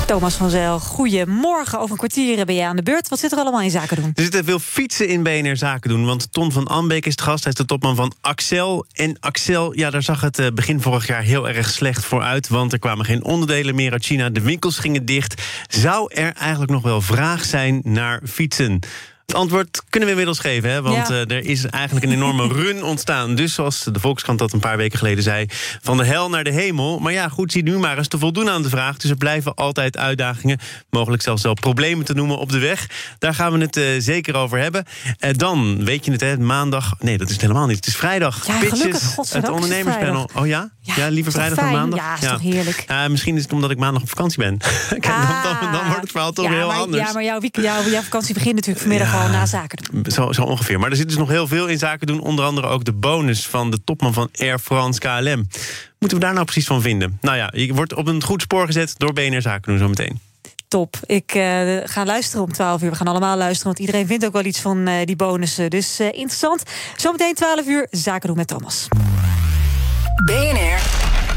[0.05, 1.79] Thomas van Zel, goedemorgen.
[1.79, 3.09] Over een kwartier ben je aan de beurt.
[3.09, 4.11] Wat zit er allemaal in zaken doen?
[4.15, 6.05] Er zitten veel fietsen in BNR Zaken doen.
[6.05, 7.43] Want Ton van Ambeek is de gast.
[7.43, 8.85] Hij is de topman van Axel.
[8.93, 12.47] En Axel, ja, daar zag het begin vorig jaar heel erg slecht voor uit.
[12.47, 14.29] Want er kwamen geen onderdelen meer uit China.
[14.29, 15.41] De winkels gingen dicht.
[15.67, 18.79] Zou er eigenlijk nog wel vraag zijn naar fietsen?
[19.25, 20.81] Het antwoord kunnen we inmiddels geven, hè?
[20.81, 21.13] want Ja.
[21.13, 23.35] eh, er is eigenlijk een enorme run ontstaan.
[23.35, 25.45] Dus zoals de Volkskrant dat een paar weken geleden zei...
[25.81, 26.99] van de hel naar de hemel.
[26.99, 28.97] Maar ja, goed, zie nu maar eens te voldoen aan de vraag.
[28.97, 30.59] Dus er blijven altijd uitdagingen,
[30.89, 32.87] mogelijk zelfs wel problemen te noemen op de weg.
[33.19, 34.85] Daar gaan we het eh, zeker over hebben.
[35.19, 36.93] Eh, dan, weet je het, hè, maandag...
[36.99, 37.75] Nee, dat is het helemaal niet.
[37.75, 38.47] Het is vrijdag.
[38.47, 40.29] Ja, Pitches, gelukkig, het ondernemerspanel.
[40.33, 40.69] Oh ja?
[40.81, 41.99] Ja, liever vrijdag dan maandag?
[41.99, 42.85] Ja, is toch heerlijk?
[43.09, 44.57] Misschien is het omdat ik maandag op vakantie ben.
[44.89, 47.07] Kijk, dan, dan, dan wordt het verhaal toch ja, weer heel maar, anders.
[47.07, 50.11] Ja, maar jouw, jouw, jouw vakantie begint natuurlijk vanmiddag na zaken doen.
[50.11, 50.79] Zo, zo ongeveer.
[50.79, 52.19] Maar er zit dus nog heel veel in zaken doen.
[52.19, 55.47] Onder andere ook de bonus van de topman van Air France KLM.
[55.99, 57.17] Moeten we daar nou precies van vinden?
[57.21, 60.19] Nou ja, je wordt op een goed spoor gezet door BNR Zaken doen zometeen.
[60.67, 60.97] Top.
[61.05, 62.89] Ik eh, ga luisteren om 12 uur.
[62.89, 65.69] We gaan allemaal luisteren, want iedereen vindt ook wel iets van eh, die bonussen.
[65.69, 66.63] Dus eh, interessant.
[66.97, 68.87] Zometeen 12 uur zaken doen met Thomas.
[70.25, 70.79] BNR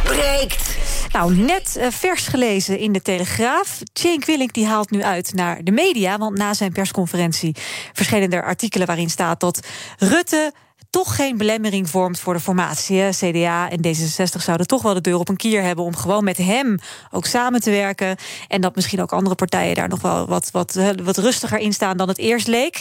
[0.03, 0.88] breekt.
[1.13, 3.81] Nou, net eh, vers gelezen in de Telegraaf.
[3.93, 6.19] Cenk Willink die haalt nu uit naar de media.
[6.19, 7.57] Want na zijn persconferentie
[7.93, 9.67] verschenen er artikelen waarin staat dat
[9.99, 10.53] Rutte
[10.91, 13.09] toch geen belemmering vormt voor de formatie.
[13.11, 16.37] CDA en D66 zouden toch wel de deur op een kier hebben om gewoon met
[16.37, 16.79] hem
[17.11, 18.17] ook samen te werken.
[18.49, 21.73] En dat misschien ook andere partijen daar nog wel wat, wat, eh, wat rustiger in
[21.73, 22.81] staan dan het eerst leek.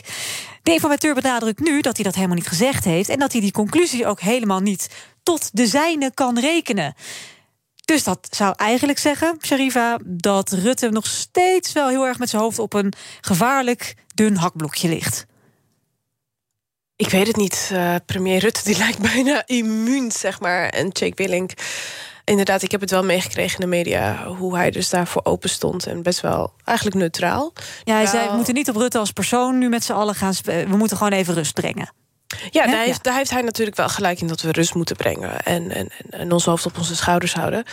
[0.64, 3.10] De informateur benadrukt nu dat hij dat helemaal niet gezegd heeft.
[3.10, 4.90] En dat hij die conclusie ook helemaal niet
[5.24, 6.96] tot de zijne kan rekenen.
[7.88, 12.42] Dus dat zou eigenlijk zeggen, Sharifa, dat Rutte nog steeds wel heel erg met zijn
[12.42, 15.26] hoofd op een gevaarlijk dun hakblokje ligt.
[16.96, 17.70] Ik weet het niet.
[17.74, 20.70] Eh, premier Rutte die lijkt bijna immuun, zeg maar.
[20.70, 21.52] En Jake Willink,
[22.24, 24.26] inderdaad, ik heb het wel meegekregen in de media...
[24.26, 27.54] hoe hij dus daarvoor open stond en best wel eigenlijk neutraal.
[27.84, 30.34] Ja, hij zei, we moeten niet op Rutte als persoon nu met z'n allen gaan...
[30.44, 31.92] we moeten gewoon even rust brengen.
[32.52, 35.40] Ja, daar heeft, daar heeft hij natuurlijk wel gelijk in dat we rust moeten brengen.
[35.40, 37.64] En, en, en- ons hoofd op onze schouders houden.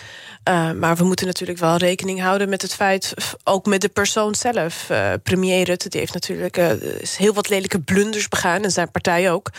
[0.49, 4.35] Uh, maar we moeten natuurlijk wel rekening houden met het feit, ook met de persoon
[4.35, 4.89] zelf.
[4.91, 8.63] Uh, premier Rutte die heeft natuurlijk uh, is heel wat lelijke blunders begaan.
[8.63, 9.51] En zijn partij ook.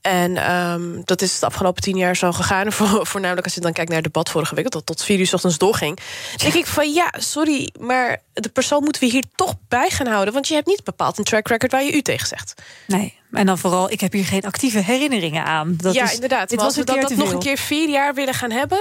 [0.00, 2.72] En um, dat is de afgelopen tien jaar zo gegaan.
[2.72, 5.26] Vo voornamelijk als je dan kijkt naar het debat vorige week, dat tot vier uur
[5.26, 5.96] 's ochtends doorging.
[5.96, 10.06] Dan denk ik van ja, sorry, maar de persoon moeten we hier toch bij gaan
[10.06, 10.34] houden.
[10.34, 12.54] Want je hebt niet bepaald een track record waar je u tegen zegt.
[12.86, 15.74] Nee, en dan vooral, ik heb hier geen actieve herinneringen aan.
[15.76, 16.48] Dat ja, is, inderdaad.
[16.48, 18.78] Dit Maar was we dat, dat nog een keer vier jaar willen gaan hebben.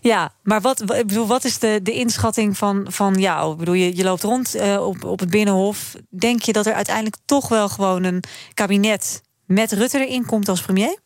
[0.00, 3.52] Ja, maar wat, ik bedoel, wat is de, de inschatting van, van jou?
[3.52, 5.94] Ik bedoel, je, je loopt rond uh, op, op het Binnenhof.
[6.08, 8.22] Denk je dat er uiteindelijk toch wel gewoon een
[8.54, 10.98] kabinet met Rutte erin komt als premier?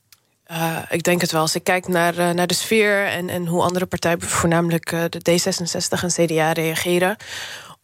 [0.50, 1.40] Uh, ik denk het wel.
[1.40, 5.20] Als ik kijk naar, uh, naar de sfeer en, en hoe andere partijen, voornamelijk de
[5.30, 7.16] D66 en CDA, reageren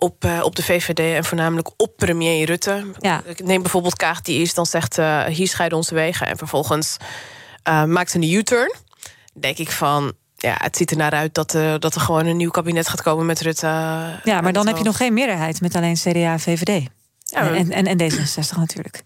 [0.01, 2.85] op, uh, op de VVD en voornamelijk op premier Rutte.
[2.99, 3.23] Ja.
[3.25, 4.99] Ik neem bijvoorbeeld Kaag die eerst dan zegt...
[4.99, 6.97] Uh, hier scheiden onze wegen en vervolgens
[7.69, 8.75] uh, maakt een U-turn.
[9.33, 10.13] denk ik van...
[10.37, 13.27] Ja, het ziet er naar uit dat, dat er gewoon een nieuw kabinet gaat komen
[13.27, 13.67] met Rutte.
[14.25, 16.89] Ja, maar dan heb je nog geen meerderheid met alleen CDA en VVD.
[17.25, 19.03] Ja, en, en, en D66 natuurlijk.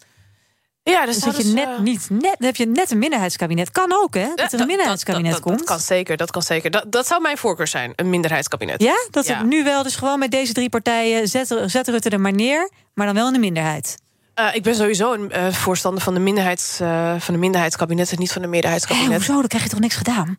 [0.90, 1.78] Ja, dus heb je net uh...
[1.78, 3.70] niet net, dan heb je net een minderheidskabinet.
[3.70, 4.28] Kan ook, hè?
[4.34, 5.58] Dat er een minderheidskabinet dat, dat, komt.
[5.58, 6.70] Dat kan zeker, dat kan zeker.
[6.70, 8.82] Dat, dat zou mijn voorkeur zijn, een minderheidskabinet.
[8.82, 9.42] Ja, dat ja.
[9.42, 9.82] nu wel.
[9.82, 13.26] Dus gewoon met deze drie partijen zet, zet Rutte er maar neer, maar dan wel
[13.26, 13.96] in de minderheid.
[14.40, 18.18] Uh, ik ben sowieso een uh, voorstander van de, minderheids, uh, van de minderheidskabinet en
[18.18, 19.10] niet van de meerderheidskabinet.
[19.10, 19.32] Hé, hoezo?
[19.32, 20.38] Dan krijg je toch niks gedaan?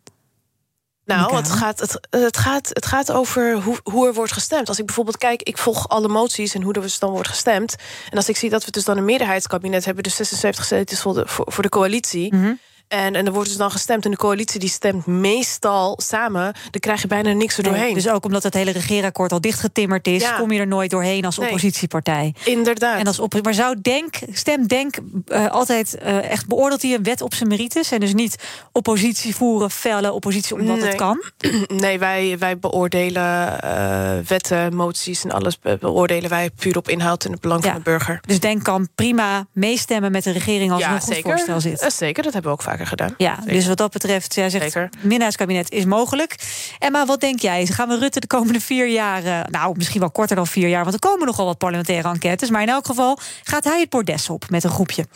[1.06, 4.68] Nou, het gaat, het, het, gaat, het gaat over hoe, hoe er wordt gestemd.
[4.68, 7.76] Als ik bijvoorbeeld kijk, ik volg alle moties en hoe er dus dan wordt gestemd.
[8.10, 11.14] En als ik zie dat we dus dan een meerderheidskabinet hebben, dus 76 zetels voor
[11.14, 12.34] de, voor, voor de coalitie.
[12.34, 12.58] Mm -hmm.
[12.88, 14.04] En, en er wordt dus dan gestemd.
[14.04, 16.52] En de coalitie die stemt meestal samen.
[16.70, 17.84] Dan krijg je bijna niks er doorheen.
[17.84, 20.22] Nee, dus ook omdat het hele regeerakkoord al dichtgetimmerd is...
[20.22, 20.36] Ja.
[20.36, 21.46] kom je er nooit doorheen als nee.
[21.46, 22.34] oppositiepartij.
[22.44, 22.98] Inderdaad.
[22.98, 26.46] En als op, maar zou Denk, stem Denk uh, altijd uh, echt...
[26.46, 27.92] beoordeelt hij een wet op zijn merites?
[27.92, 28.36] En dus niet
[28.72, 30.86] oppositie voeren, felle oppositie omdat nee.
[30.86, 31.22] het kan?
[31.76, 35.58] Nee, wij, wij beoordelen uh, wetten, moties en alles...
[35.80, 37.68] beoordelen wij puur op inhoud en het belang ja.
[37.68, 38.20] van de burger.
[38.26, 40.72] Dus Denk kan prima meestemmen met de regering...
[40.72, 41.30] als ja, er een goed zeker.
[41.30, 41.92] voorstel zit.
[41.92, 43.14] Zeker, dat hebben we ook vaker gedaan.
[43.16, 43.52] Ja, Zeker.
[43.52, 44.88] dus wat dat betreft, jij zegt, Zeker.
[45.00, 46.34] minderheidskabinet is mogelijk.
[46.78, 47.66] Emma, wat denk jij?
[47.66, 49.24] Gaan we Rutte de komende vier jaar...
[49.24, 50.82] Uh, nou, misschien wel korter dan vier jaar...
[50.82, 52.50] want er komen nogal wat parlementaire enquêtes...
[52.50, 55.06] maar in elk geval gaat hij het bordes op met een groepje.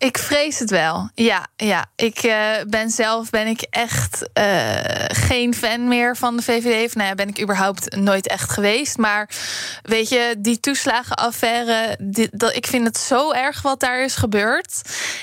[0.00, 1.10] Ik vrees het wel.
[1.14, 1.86] Ja, ja.
[1.96, 2.34] Ik uh,
[2.66, 4.44] ben zelf ben ik echt uh,
[5.08, 6.86] geen fan meer van de VVD.
[6.86, 8.98] Of nou ja, ben ik überhaupt nooit echt geweest.
[8.98, 9.30] Maar
[9.82, 11.98] weet je, die toeslagenaffaire,
[12.32, 14.80] dat, ik vind het zo erg wat daar is gebeurd.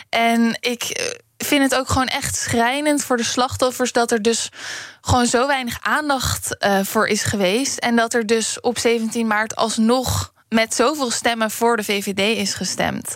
[0.09, 4.49] En ik vind het ook gewoon echt schrijnend voor de slachtoffers dat er dus
[5.01, 7.77] gewoon zo weinig aandacht voor is geweest.
[7.77, 12.53] En dat er dus op 17 maart alsnog met zoveel stemmen voor de VVD is
[12.53, 13.15] gestemd.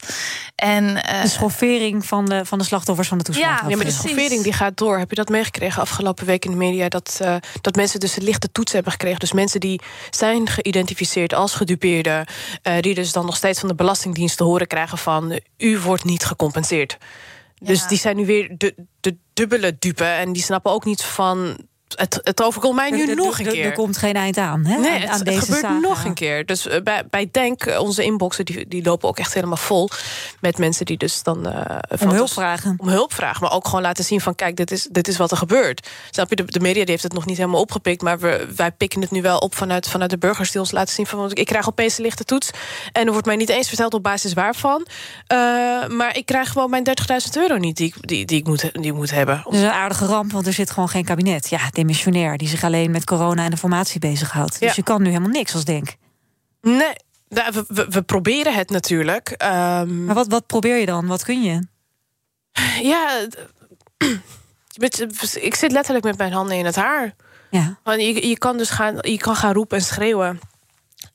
[0.55, 3.63] En, uh, de schoffering van de, van de slachtoffers van de toeslagen.
[3.63, 4.97] Ja, ja maar de schoffering die gaat door.
[4.97, 6.89] Heb je dat meegekregen afgelopen week in de media?
[6.89, 9.19] Dat, uh, dat mensen dus een lichte toets hebben gekregen.
[9.19, 12.25] Dus mensen die zijn geïdentificeerd als gedupeerden...
[12.63, 15.39] Uh, die dus dan nog steeds van de Belastingdienst te horen krijgen van...
[15.57, 16.97] u wordt niet gecompenseerd.
[17.59, 20.03] Dus die zijn nu weer de, de dubbele dupe.
[20.03, 21.57] En die snappen ook niet van
[21.95, 23.65] het, het overkomt mij nu er, nog een er, keer.
[23.65, 24.65] Er komt geen eind aan.
[24.65, 24.77] Hè?
[24.77, 25.79] Nee, aan, het, aan deze het gebeurt saga.
[25.79, 26.45] nog een keer.
[26.45, 29.89] Dus uh, bij, bij Denk, onze inboxen, die, die lopen ook echt helemaal vol.
[30.39, 31.47] Met mensen die dus dan...
[31.47, 32.75] Uh, om hulp vragen.
[32.77, 34.35] Om hulp vragen, maar ook gewoon laten zien van...
[34.35, 35.87] kijk, dit is, dit is wat er gebeurt.
[36.11, 38.01] Snap je, de, de media die heeft het nog niet helemaal opgepikt...
[38.01, 40.51] maar we, wij pikken het nu wel op vanuit, vanuit de burgers...
[40.51, 41.31] die ons laten zien van...
[41.33, 42.49] ik krijg opeens een lichte toets...
[42.91, 44.87] en er wordt mij niet eens verteld op basis waarvan.
[45.33, 45.37] Uh,
[45.87, 48.93] maar ik krijg gewoon mijn 30.000 euro niet die, die, die, ik moet, die ik
[48.93, 49.41] moet hebben.
[49.43, 51.49] Dat is een aardige ramp, want er zit gewoon geen kabinet.
[51.49, 54.57] Ja, demissionair, die zich alleen met corona en de formatie bezighoudt.
[54.59, 54.67] Ja.
[54.67, 55.95] Dus je kan nu helemaal niks als denk.
[56.61, 56.93] Nee,
[57.27, 59.29] we, we, we proberen het natuurlijk.
[59.29, 60.05] Um...
[60.05, 61.07] Maar wat, wat probeer je dan?
[61.07, 61.67] Wat kun je?
[62.81, 63.27] Ja,
[65.41, 67.15] ik zit letterlijk met mijn handen in het haar.
[67.49, 67.77] Ja.
[67.83, 70.39] Je, je kan dus gaan, je kan gaan roepen en schreeuwen.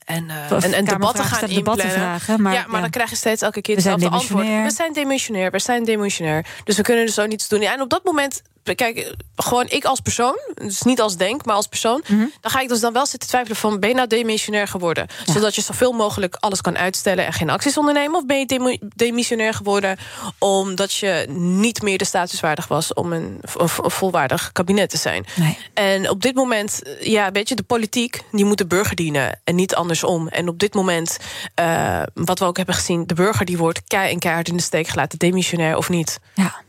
[0.05, 2.81] En, uh, en, en debatten gaan debatten vragen, maar, ja, maar ja.
[2.81, 4.45] dan krijg je steeds elke keer hetzelfde antwoord.
[4.45, 6.45] We zijn demissionair, we zijn demissionair.
[6.63, 7.61] Dus we kunnen er zo niets doen.
[7.61, 8.41] Ja, en op dat moment,
[8.75, 10.37] kijk, gewoon ik als persoon...
[10.53, 12.03] dus niet als denk, maar als persoon...
[12.07, 12.31] Mm -hmm.
[12.41, 13.79] dan ga ik dus dan wel zitten twijfelen van...
[13.79, 15.07] ben je nou demissionair geworden?
[15.25, 15.33] Ja.
[15.33, 17.25] Zodat je zoveel mogelijk alles kan uitstellen...
[17.25, 18.15] en geen acties ondernemen?
[18.15, 19.97] Of ben je demissionair geworden...
[20.39, 22.93] omdat je niet meer de status waardig was...
[22.93, 25.25] om een, een volwaardig kabinet te zijn?
[25.35, 25.57] Nee.
[25.73, 28.21] En op dit moment, ja, weet je, de politiek...
[28.31, 30.27] die moet de burger dienen en niet andersom.
[30.27, 31.17] En op dit moment,
[31.59, 33.07] uh, wat we ook hebben gezien...
[33.07, 35.19] de burger die wordt kei en keihard in de steek gelaten...
[35.19, 36.19] demissionair of niet.
[36.33, 36.65] Ja.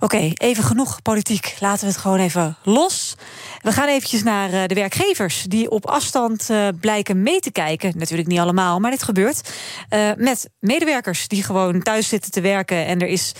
[0.00, 1.56] Oké, even genoeg politiek.
[1.60, 3.14] Laten we het gewoon even los.
[3.62, 7.92] We gaan eventjes naar uh, de werkgevers die op afstand uh, blijken mee te kijken.
[7.96, 9.50] Natuurlijk niet allemaal, maar dit gebeurt.
[9.90, 12.86] Uh, met medewerkers die gewoon thuis zitten te werken.
[12.86, 13.32] En er is,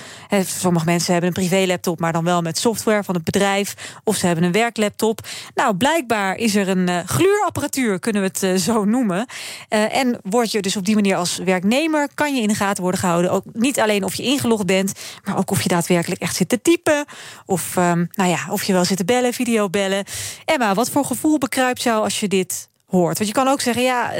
[0.46, 3.74] sommige mensen hebben een privélaptop, maar dan wel met software van het bedrijf.
[4.04, 5.20] Of ze hebben een werklaptop.
[5.54, 9.26] Nou, blijkbaar is er een gluurapparatuur, kunnen we het zo noemen.
[9.68, 13.00] en word je dus op die manier als werknemer, kan je in de gaten worden
[13.00, 13.30] gehouden.
[13.30, 14.92] Ook niet alleen of je ingelogd bent,
[15.24, 17.04] maar ook of je daadwerkelijk echt zit te typen.
[17.46, 20.04] Of, um, nou ja, of je wel zit te bellen, videobellen.
[20.44, 23.18] Emma, wat voor gevoel bekruipt jou als je dit hoort?
[23.18, 24.12] Want je kan ook zeggen, ja,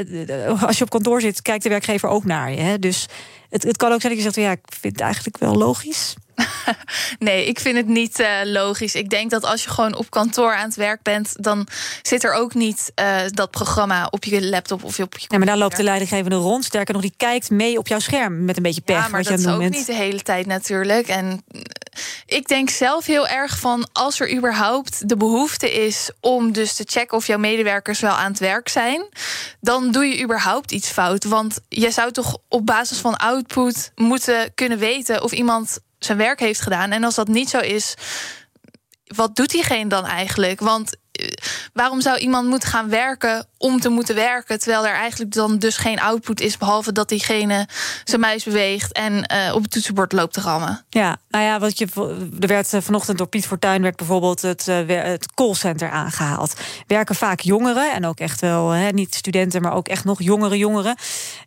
[0.67, 2.61] als je op kantoor zit, kijkt de werkgever ook naar je.
[2.61, 2.79] Hè?
[2.79, 3.07] Dus
[3.51, 6.15] het, het kan ook zijn dat je zegt, ja, ik vind het eigenlijk wel logisch.
[7.19, 8.95] nee, ik vind het niet uh, logisch.
[8.95, 11.67] Ik denk dat als je gewoon op kantoor aan het werk bent, dan
[12.03, 15.27] zit er ook niet uh, dat programma op je laptop of op je.
[15.29, 16.65] Nee, maar daar loopt de leidinggevende rond.
[16.65, 18.97] Sterker nog, die kijkt mee op jouw scherm met een beetje pech.
[18.97, 21.09] Ja, maar dat je is ook niet de hele tijd natuurlijk.
[21.09, 21.45] En
[22.27, 26.85] ik denk zelf heel erg van als er überhaupt de behoefte is om dus te
[26.87, 29.09] checken of jouw medewerkers wel aan het werk zijn,
[29.61, 31.25] dan doe je überhaupt iets fout.
[31.25, 36.41] Want je zou toch op basis van output moeten kunnen weten of iemand zijn werk
[36.41, 36.91] heeft gedaan.
[36.91, 37.95] En als dat niet zo is,
[39.07, 40.61] wat doet diegene dan eigenlijk?
[40.61, 40.97] Want
[41.73, 45.77] waarom zou iemand moeten gaan werken om te moeten werken, terwijl er eigenlijk dan dus
[45.77, 47.69] geen output is, behalve dat diegene
[48.05, 50.85] zijn muis beweegt en uh, op het toetsenbord loopt te rammen?
[50.91, 51.87] Ja, nou ja, wat je,
[52.41, 56.55] er werd vanochtend door Piet Fortuyn werd bijvoorbeeld het, uh, het callcenter aangehaald.
[56.87, 60.57] Werken vaak jongeren en ook echt wel, hè, niet studenten, maar ook echt nog jongere
[60.57, 60.97] jongeren,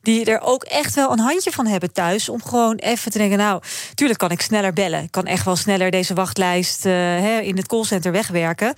[0.02, 3.38] die er ook echt wel een handje van hebben thuis om gewoon even te denken,
[3.38, 3.62] nou,
[3.94, 8.12] tuurlijk kan ik sneller bellen, ik kan echt wel sneller deze wachtlijst in het callcenter
[8.12, 8.74] wegwerken,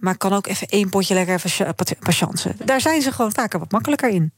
[0.00, 2.56] maar kan ook even één potje lekker even patiënten.
[2.64, 4.32] Daar zijn ze gewoon vaker wat makkelijker in.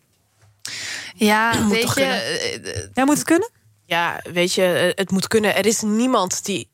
[1.15, 2.91] Ja, moet weet je.
[2.95, 3.51] Ja, moet het kunnen?
[3.87, 5.57] Ja, weet je, het moet kunnen.
[5.57, 6.69] Er is niemand die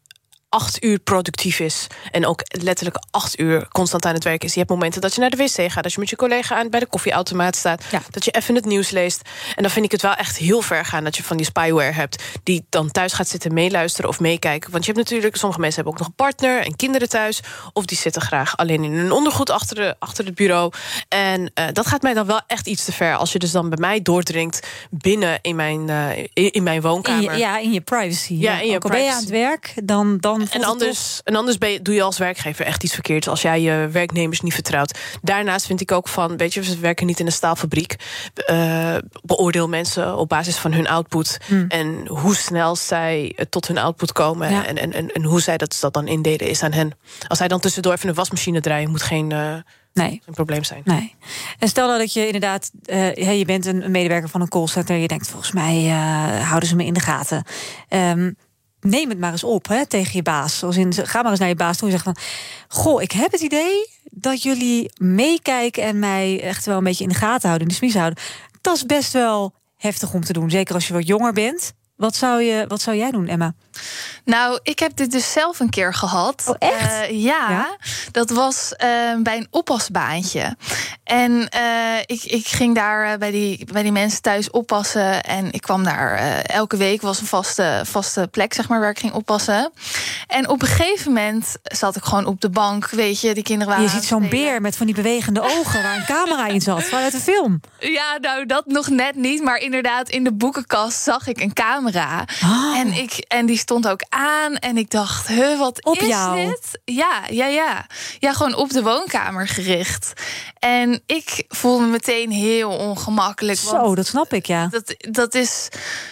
[0.51, 1.87] acht uur productief is.
[2.11, 4.53] En ook letterlijk acht uur constant aan het werk is.
[4.53, 5.83] Je hebt momenten dat je naar de wc gaat.
[5.83, 7.85] Dat je met je collega aan, bij de koffieautomaat staat.
[7.91, 8.03] Ja.
[8.11, 9.29] Dat je even het nieuws leest.
[9.55, 11.93] En dan vind ik het wel echt heel ver gaan dat je van die spyware
[11.93, 12.23] hebt.
[12.43, 14.71] Die dan thuis gaat zitten meeluisteren of meekijken.
[14.71, 17.41] Want je hebt natuurlijk, sommige mensen hebben ook nog een partner en kinderen thuis.
[17.73, 20.73] Of die zitten graag alleen in hun ondergoed achter, de, achter het bureau.
[21.09, 23.17] En uh, dat gaat mij dan wel echt iets te ver.
[23.17, 27.25] Als je dus dan bij mij doordringt binnen in mijn, uh, in, in, mijn woonkamer.
[27.25, 28.35] In je, ja, in je privacy.
[28.35, 30.19] Ja, in je ook al ben je aan het werk, dan...
[30.19, 33.43] dan en anders, en anders ben je, doe je als werkgever echt iets verkeerds als
[33.43, 34.99] jij je werknemers niet vertrouwt.
[35.23, 37.97] Daarnaast vind ik ook van, weet je, we werken niet in een staalfabriek.
[38.51, 41.65] Uh, beoordeel mensen op basis van hun output Hmm.
[41.69, 44.67] en hoe snel zij tot hun output komen Ja.
[44.67, 46.93] en, en, en, en hoe zij dat, dat dan indelen is aan hen.
[47.29, 49.55] Als zij dan tussendoor even een wasmachine draaien, moet geen, uh,
[49.93, 50.21] Nee.
[50.25, 50.83] geen probleem zijn.
[50.85, 51.15] Nee.
[51.59, 54.97] En stel nou dat je inderdaad, uh, je bent een, een medewerker van een callcenter.
[54.97, 57.45] Je denkt, volgens mij uh, houden ze me in de gaten.
[57.89, 58.37] Um,
[58.81, 60.63] neem het maar eens op hè, tegen je baas.
[60.63, 62.17] Als in, ga maar eens naar je baas toe en zeg van...
[62.69, 65.83] Goh, ik heb het idee dat jullie meekijken...
[65.83, 68.23] en mij echt wel een beetje in de gaten houden, in de smies houden.
[68.61, 70.51] Dat is best wel heftig om te doen.
[70.51, 71.73] Zeker als je wat jonger bent.
[72.01, 73.55] Wat zou, je, wat zou jij doen, Emma?
[74.25, 76.43] Nou, ik heb dit dus zelf een keer gehad.
[76.47, 77.11] Oh, echt?
[77.11, 77.77] Uh, ja,
[78.13, 80.57] dat was uh, bij een oppasbaantje.
[81.05, 85.23] En uh, ik, ik ging daar bij, die, bij die mensen thuis oppassen.
[85.23, 88.99] En ik kwam daar elke week, was een vaste, vaste plek, zeg maar, waar ik
[88.99, 89.73] ging oppassen.
[90.27, 93.75] En op een gegeven moment zat ik gewoon op de bank, weet je, die kinderen
[93.75, 93.91] waren.
[93.91, 97.15] Je ziet zo'n beer met van die bewegende ogen waar een camera in zat, vanuit
[97.15, 97.61] een film.
[97.79, 99.43] Ja, nou, dat nog net niet.
[99.43, 101.89] Maar inderdaad, in de boekenkast zag ik een camera.
[102.43, 102.79] Oh.
[102.79, 104.55] En, ik, en die stond ook aan.
[104.57, 106.47] En ik dacht, huh, wat Op is jou?
[106.47, 106.81] dit?
[106.85, 107.87] Ja, ja, ja.
[108.19, 110.13] Ja, gewoon op de woonkamer gericht.
[110.59, 113.59] En ik voelde me meteen heel ongemakkelijk.
[113.59, 114.67] Zo, dat snap ik, ja.
[114.67, 115.69] Dat, dat is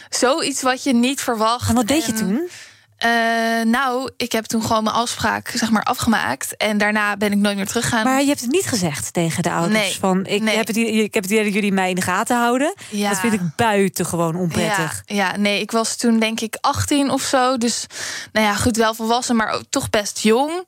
[0.09, 1.69] zoiets wat je niet verwacht.
[1.69, 2.49] En wat deed je toen?
[3.07, 3.11] Uh,
[3.65, 6.57] nou, ik heb toen gewoon mijn afspraak zeg maar, afgemaakt.
[6.57, 8.05] En daarna ben ik nooit meer teruggegaan.
[8.05, 9.81] Maar je hebt het niet gezegd tegen de ouders?
[9.81, 9.97] Nee.
[10.01, 10.57] Van, ik, Nee.
[10.57, 12.75] heb het, ik heb het idee dat jullie mij in de gaten houden.
[12.91, 13.09] Ja.
[13.09, 15.03] Dat vind ik buitengewoon onprettig.
[15.07, 17.57] Ja, ja, nee, ik was toen denk ik 18 of zo.
[17.57, 17.87] Dus
[18.33, 20.67] nou ja, goed, wel volwassen, maar ook toch best jong.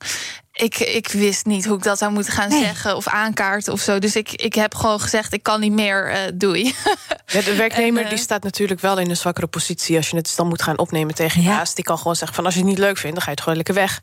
[0.53, 3.99] Ik, ik wist niet hoe ik dat zou moeten gaan zeggen of aankaarten of zo.
[3.99, 6.75] Dus ik, ik heb gewoon gezegd, ik kan niet meer, eh, doei.
[7.25, 10.15] Ja, de werknemer En, eh, die staat natuurlijk wel in een zwakkere positie als je
[10.15, 11.75] het dan moet gaan opnemen tegen je baas.
[11.75, 13.41] Die kan gewoon zeggen van als je het niet leuk vindt, dan ga je het
[13.41, 14.01] gewoon lekker weg.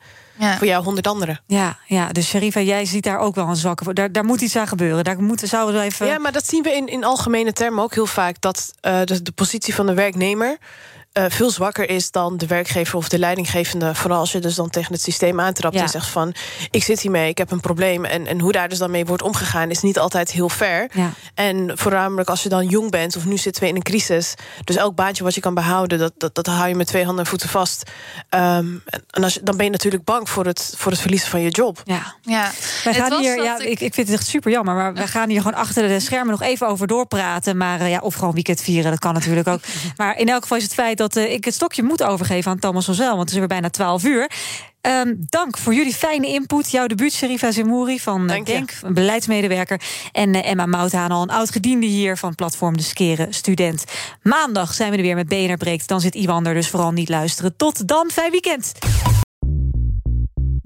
[0.59, 1.41] Voor jou honderd anderen.
[1.47, 3.95] Ja, ja, dus Sharifa, jij ziet daar ook wel een zwakke voor.
[3.95, 5.05] Daar, daar moet iets aan gebeuren.
[5.05, 6.07] Daar moeten, zouden we even...
[6.07, 8.41] Ja, maar dat zien we in, in algemene termen ook heel vaak.
[8.41, 10.59] Dat eh, de, de positie van de werknemer
[11.13, 13.95] eh, veel zwakker is dan de werkgever of de leidinggevende.
[13.95, 15.83] Vooral als je dus dan tegen het systeem aantrapt Ja.
[15.83, 16.35] en zegt van...
[16.71, 18.05] ik zit hiermee, ik heb een probleem.
[18.05, 20.91] En, en hoe daar dus dan mee wordt omgegaan is niet altijd heel fair.
[20.93, 21.11] Ja.
[21.35, 24.35] En voornamelijk als je dan jong bent, of nu zitten we in een crisis...
[24.65, 27.25] dus elk baantje wat je kan behouden, dat, dat, dat hou je met twee handen
[27.25, 27.91] en voeten vast.
[28.29, 28.67] Ehm,
[29.11, 31.51] en als je, dan ben je natuurlijk bang voor het, voor het verliezen van je
[31.51, 31.81] job.
[31.85, 32.15] Ja.
[32.23, 32.51] Ja,
[32.85, 35.07] Wij Het gaan hier, ja, ik- ik, ik vind het echt super jammer, maar we
[35.07, 37.57] gaan hier gewoon achter de schermen nog even over doorpraten.
[37.57, 39.61] Maar eh, ja, of gewoon weekend vieren, dat kan natuurlijk ook.
[39.97, 42.59] Maar in elk geval is het feit dat eh, ik het stokje moet overgeven aan
[42.59, 44.31] Thomas Ozel, want het is weer bijna 12 uur.
[44.81, 46.71] Ehm, dank voor jullie fijne input.
[46.71, 48.45] Jouw debuut, Sherifa Zemouri van eh.
[48.45, 49.81] Denk, een beleidsmedewerker.
[50.13, 53.85] En eh, Emma Mouthaan, al een oud-gediende hier van platform De Skeren Student.
[54.23, 55.89] Maandag zijn we er weer met BNR Breekt.
[55.89, 57.57] Dan zit Iwan er, dus vooral niet luisteren.
[57.57, 58.73] Tot dan, fijn weekend.